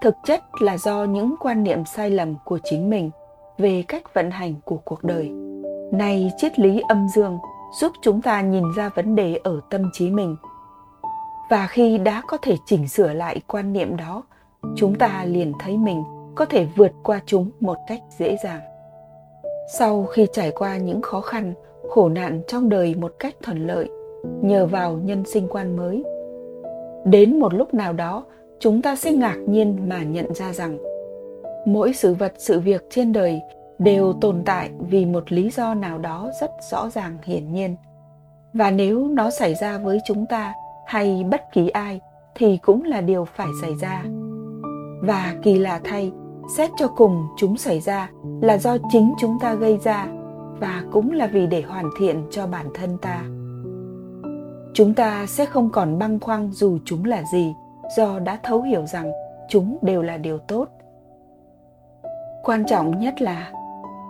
thực 0.00 0.14
chất 0.24 0.40
là 0.60 0.76
do 0.78 1.04
những 1.04 1.34
quan 1.40 1.62
niệm 1.62 1.84
sai 1.84 2.10
lầm 2.10 2.34
của 2.44 2.58
chính 2.64 2.90
mình 2.90 3.10
về 3.58 3.84
cách 3.88 4.14
vận 4.14 4.30
hành 4.30 4.54
của 4.64 4.76
cuộc 4.76 5.04
đời. 5.04 5.30
Này 5.92 6.32
triết 6.36 6.58
lý 6.58 6.80
âm 6.88 7.08
dương, 7.08 7.38
giúp 7.80 7.92
chúng 8.02 8.22
ta 8.22 8.40
nhìn 8.40 8.64
ra 8.76 8.90
vấn 8.94 9.16
đề 9.16 9.40
ở 9.44 9.60
tâm 9.70 9.90
trí 9.92 10.10
mình. 10.10 10.36
Và 11.50 11.66
khi 11.66 11.98
đã 11.98 12.22
có 12.28 12.36
thể 12.42 12.56
chỉnh 12.66 12.88
sửa 12.88 13.12
lại 13.12 13.40
quan 13.46 13.72
niệm 13.72 13.96
đó, 13.96 14.22
chúng 14.76 14.94
ta 14.94 15.24
liền 15.24 15.52
thấy 15.60 15.76
mình 15.76 16.04
có 16.34 16.44
thể 16.44 16.66
vượt 16.76 16.92
qua 17.02 17.20
chúng 17.26 17.50
một 17.60 17.76
cách 17.86 18.00
dễ 18.18 18.36
dàng. 18.44 18.60
Sau 19.78 20.04
khi 20.04 20.26
trải 20.32 20.50
qua 20.50 20.76
những 20.76 21.02
khó 21.02 21.20
khăn, 21.20 21.54
khổ 21.90 22.08
nạn 22.08 22.42
trong 22.48 22.68
đời 22.68 22.94
một 22.94 23.12
cách 23.18 23.34
thuận 23.42 23.66
lợi, 23.66 23.88
nhờ 24.42 24.66
vào 24.66 24.92
nhân 24.92 25.24
sinh 25.26 25.48
quan 25.50 25.76
mới, 25.76 26.04
đến 27.04 27.38
một 27.38 27.54
lúc 27.54 27.74
nào 27.74 27.92
đó 27.92 28.24
chúng 28.60 28.82
ta 28.82 28.96
sẽ 28.96 29.12
ngạc 29.12 29.36
nhiên 29.46 29.88
mà 29.88 30.02
nhận 30.02 30.34
ra 30.34 30.52
rằng 30.52 30.78
mỗi 31.66 31.92
sự 31.92 32.14
vật, 32.14 32.32
sự 32.38 32.60
việc 32.60 32.86
trên 32.90 33.12
đời 33.12 33.40
đều 33.78 34.12
tồn 34.12 34.42
tại 34.44 34.70
vì 34.78 35.06
một 35.06 35.32
lý 35.32 35.50
do 35.50 35.74
nào 35.74 35.98
đó 35.98 36.30
rất 36.40 36.50
rõ 36.70 36.90
ràng, 36.90 37.18
hiển 37.22 37.52
nhiên. 37.52 37.76
Và 38.52 38.70
nếu 38.70 39.08
nó 39.08 39.30
xảy 39.30 39.54
ra 39.54 39.78
với 39.78 39.98
chúng 40.06 40.26
ta 40.26 40.52
hay 40.86 41.24
bất 41.30 41.42
kỳ 41.52 41.68
ai 41.68 42.00
thì 42.34 42.58
cũng 42.62 42.84
là 42.84 43.00
điều 43.00 43.24
phải 43.24 43.48
xảy 43.62 43.74
ra. 43.80 44.04
Và 45.02 45.34
kỳ 45.42 45.58
lạ 45.58 45.80
thay, 45.84 46.12
xét 46.56 46.70
cho 46.78 46.88
cùng 46.88 47.26
chúng 47.36 47.56
xảy 47.56 47.80
ra 47.80 48.10
là 48.42 48.58
do 48.58 48.76
chính 48.92 49.14
chúng 49.20 49.38
ta 49.40 49.54
gây 49.54 49.78
ra 49.84 50.06
và 50.60 50.82
cũng 50.92 51.12
là 51.12 51.26
vì 51.26 51.46
để 51.46 51.62
hoàn 51.62 51.90
thiện 51.98 52.22
cho 52.30 52.46
bản 52.46 52.66
thân 52.74 52.98
ta. 53.02 53.22
Chúng 54.74 54.94
ta 54.94 55.26
sẽ 55.26 55.46
không 55.46 55.70
còn 55.70 55.98
băng 55.98 56.20
khoăn 56.20 56.50
dù 56.52 56.78
chúng 56.84 57.04
là 57.04 57.22
gì 57.32 57.52
do 57.96 58.18
đã 58.18 58.38
thấu 58.42 58.62
hiểu 58.62 58.86
rằng 58.86 59.12
chúng 59.48 59.78
đều 59.82 60.02
là 60.02 60.16
điều 60.16 60.38
tốt. 60.38 60.68
Quan 62.42 62.64
trọng 62.64 62.98
nhất 62.98 63.22
là 63.22 63.52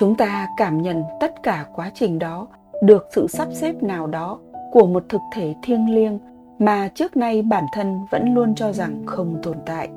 chúng 0.00 0.14
ta 0.14 0.48
cảm 0.56 0.82
nhận 0.82 1.02
tất 1.20 1.42
cả 1.42 1.66
quá 1.74 1.90
trình 1.94 2.18
đó, 2.18 2.46
được 2.82 3.06
sự 3.10 3.26
sắp 3.28 3.48
xếp 3.52 3.82
nào 3.82 4.06
đó 4.06 4.38
của 4.72 4.86
một 4.86 5.04
thực 5.08 5.20
thể 5.32 5.54
thiêng 5.62 5.94
liêng 5.94 6.18
mà 6.58 6.88
trước 6.94 7.16
nay 7.16 7.42
bản 7.42 7.64
thân 7.72 8.00
vẫn 8.10 8.34
luôn 8.34 8.54
cho 8.54 8.72
rằng 8.72 9.02
không 9.06 9.38
tồn 9.42 9.56
tại. 9.66 9.88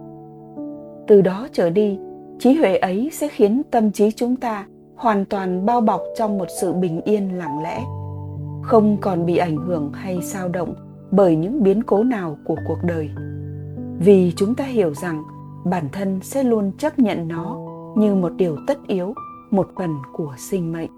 Từ 1.08 1.22
đó 1.22 1.48
trở 1.54 1.70
đi, 1.70 2.00
trí 2.40 2.54
huệ 2.54 2.78
ấy 2.78 3.10
sẽ 3.14 3.28
khiến 3.28 3.62
tâm 3.72 3.92
trí 3.92 4.12
chúng 4.12 4.36
ta 4.36 4.66
hoàn 4.96 5.26
toàn 5.26 5.66
bao 5.66 5.82
bọc 5.82 6.02
trong 6.18 6.38
một 6.38 6.48
sự 6.62 6.74
bình 6.74 7.02
yên 7.02 7.38
lặng 7.38 7.64
lẽ, 7.64 7.82
không 8.62 8.98
còn 9.02 9.26
bị 9.26 9.38
ảnh 9.38 9.58
hưởng 9.58 9.92
hay 9.94 10.22
sao 10.22 10.48
động 10.48 10.74
bởi 11.12 11.36
những 11.36 11.64
biến 11.64 11.84
cố 11.84 12.04
nào 12.04 12.38
của 12.46 12.56
cuộc 12.68 12.78
đời 12.84 13.10
vì 14.04 14.34
chúng 14.36 14.56
ta 14.56 14.64
hiểu 14.64 14.94
rằng 14.94 15.24
bản 15.66 15.84
thân 15.92 16.20
sẽ 16.24 16.44
luôn 16.44 16.72
chấp 16.78 17.00
nhận 17.00 17.28
nó 17.28 17.60
như 17.96 18.16
một 18.16 18.32
điều 18.36 18.58
tất 18.68 18.78
yếu, 18.88 19.14
một 19.52 19.70
phần 19.76 19.96
của 20.14 20.34
sinh 20.38 20.72
mệnh. 20.72 20.90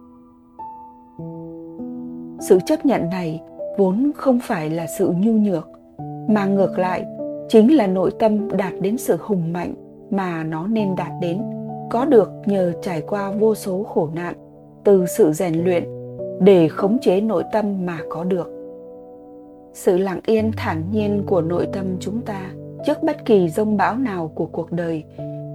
Sự 2.50 2.60
chấp 2.66 2.86
nhận 2.86 3.10
này 3.10 3.42
vốn 3.78 4.12
không 4.16 4.40
phải 4.44 4.70
là 4.70 4.86
sự 4.98 5.14
nhu 5.18 5.32
nhược, 5.32 5.68
mà 6.30 6.46
ngược 6.46 6.80
lại, 6.80 7.06
chính 7.50 7.76
là 7.76 7.88
nội 7.88 8.12
tâm 8.20 8.58
đạt 8.58 8.74
đến 8.82 8.98
sự 8.98 9.18
hùng 9.22 9.54
mạnh 9.54 9.74
mà 10.12 10.44
nó 10.44 10.68
nên 10.68 10.96
đạt 10.96 11.12
đến, 11.22 11.42
có 11.92 12.06
được 12.06 12.30
nhờ 12.46 12.74
trải 12.82 13.02
qua 13.02 13.32
vô 13.32 13.56
số 13.56 13.84
khổ 13.84 14.10
nạn, 14.16 14.34
từ 14.84 15.06
sự 15.18 15.32
rèn 15.32 15.64
luyện 15.64 15.84
để 16.42 16.68
khống 16.68 17.00
chế 17.00 17.22
nội 17.22 17.44
tâm 17.52 17.86
mà 17.86 18.00
có 18.10 18.24
được. 18.24 18.50
Sự 19.74 19.98
lặng 19.98 20.20
yên 20.26 20.52
thản 20.58 20.84
nhiên 20.92 21.24
của 21.26 21.42
nội 21.42 21.68
tâm 21.74 21.86
chúng 22.00 22.22
ta 22.22 22.52
trước 22.86 23.04
bất 23.04 23.26
kỳ 23.26 23.50
rông 23.50 23.78
bão 23.78 23.98
nào 23.98 24.32
của 24.36 24.46
cuộc 24.46 24.72
đời, 24.72 25.04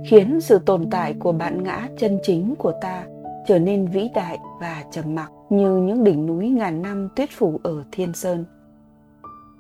khiến 0.07 0.41
sự 0.41 0.59
tồn 0.59 0.91
tại 0.91 1.15
của 1.19 1.33
bản 1.33 1.63
ngã 1.63 1.89
chân 1.99 2.19
chính 2.23 2.55
của 2.59 2.73
ta 2.81 3.05
trở 3.47 3.59
nên 3.59 3.87
vĩ 3.87 4.09
đại 4.15 4.39
và 4.61 4.85
trầm 4.91 5.15
mặc 5.15 5.31
như 5.51 5.77
những 5.77 6.05
đỉnh 6.05 6.27
núi 6.27 6.49
ngàn 6.49 6.83
năm 6.83 7.09
tuyết 7.17 7.29
phủ 7.33 7.61
ở 7.63 7.85
thiên 7.93 8.13
sơn. 8.13 8.45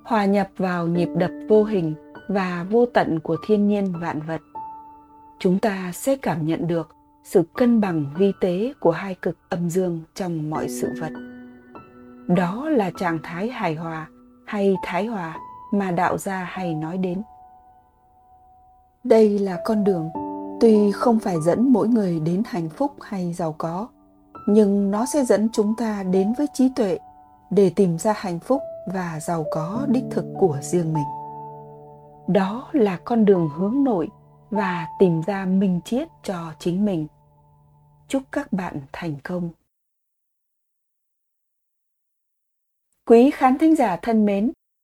Hòa 0.04 0.24
nhập 0.24 0.48
vào 0.56 0.86
nhịp 0.86 1.08
đập 1.16 1.30
vô 1.48 1.64
hình 1.64 1.94
và 2.28 2.66
vô 2.70 2.86
tận 2.86 3.20
của 3.20 3.36
thiên 3.46 3.68
nhiên 3.68 3.92
vạn 4.00 4.20
vật, 4.20 4.40
chúng 5.38 5.58
ta 5.58 5.90
sẽ 5.94 6.16
cảm 6.16 6.46
nhận 6.46 6.66
được 6.66 6.88
sự 7.24 7.42
cân 7.56 7.80
bằng 7.80 8.04
vi 8.16 8.32
tế 8.40 8.72
của 8.80 8.90
hai 8.90 9.14
cực 9.14 9.36
âm 9.48 9.70
dương 9.70 10.00
trong 10.14 10.50
mọi 10.50 10.68
sự 10.68 10.88
vật. 11.00 11.12
Đó 12.26 12.68
là 12.68 12.90
trạng 12.98 13.18
thái 13.22 13.48
hài 13.48 13.74
hòa 13.74 14.08
hay 14.46 14.76
thái 14.84 15.06
hòa 15.06 15.36
mà 15.72 15.90
đạo 15.90 16.18
gia 16.18 16.44
hay 16.44 16.74
nói 16.74 16.98
đến 16.98 17.22
đây 19.08 19.38
là 19.38 19.60
con 19.64 19.84
đường. 19.84 20.10
Tuy 20.60 20.92
không 20.92 21.18
phải 21.18 21.36
dẫn 21.44 21.72
mỗi 21.72 21.88
người 21.88 22.20
đến 22.20 22.42
hạnh 22.46 22.68
phúc 22.68 22.92
hay 23.00 23.32
giàu 23.32 23.54
có, 23.58 23.88
nhưng 24.46 24.90
nó 24.90 25.06
sẽ 25.06 25.24
dẫn 25.24 25.48
chúng 25.52 25.74
ta 25.76 26.02
đến 26.02 26.32
với 26.38 26.46
trí 26.54 26.68
tuệ 26.76 26.98
để 27.50 27.70
tìm 27.76 27.98
ra 27.98 28.14
hạnh 28.16 28.38
phúc 28.38 28.62
và 28.94 29.20
giàu 29.20 29.44
có 29.50 29.86
đích 29.88 30.04
thực 30.10 30.24
của 30.38 30.58
riêng 30.62 30.92
mình. 30.92 31.04
Đó 32.28 32.68
là 32.72 33.00
con 33.04 33.24
đường 33.24 33.48
hướng 33.56 33.84
nội 33.84 34.08
và 34.50 34.86
tìm 34.98 35.20
ra 35.26 35.44
minh 35.44 35.80
triết 35.84 36.08
cho 36.22 36.52
chính 36.58 36.84
mình. 36.84 37.06
Chúc 38.08 38.22
các 38.32 38.52
bạn 38.52 38.80
thành 38.92 39.14
công. 39.24 39.50
Quý 43.06 43.30
khán 43.30 43.58
thính 43.58 43.76
giả 43.76 43.96
thân 44.02 44.26
mến 44.26 44.52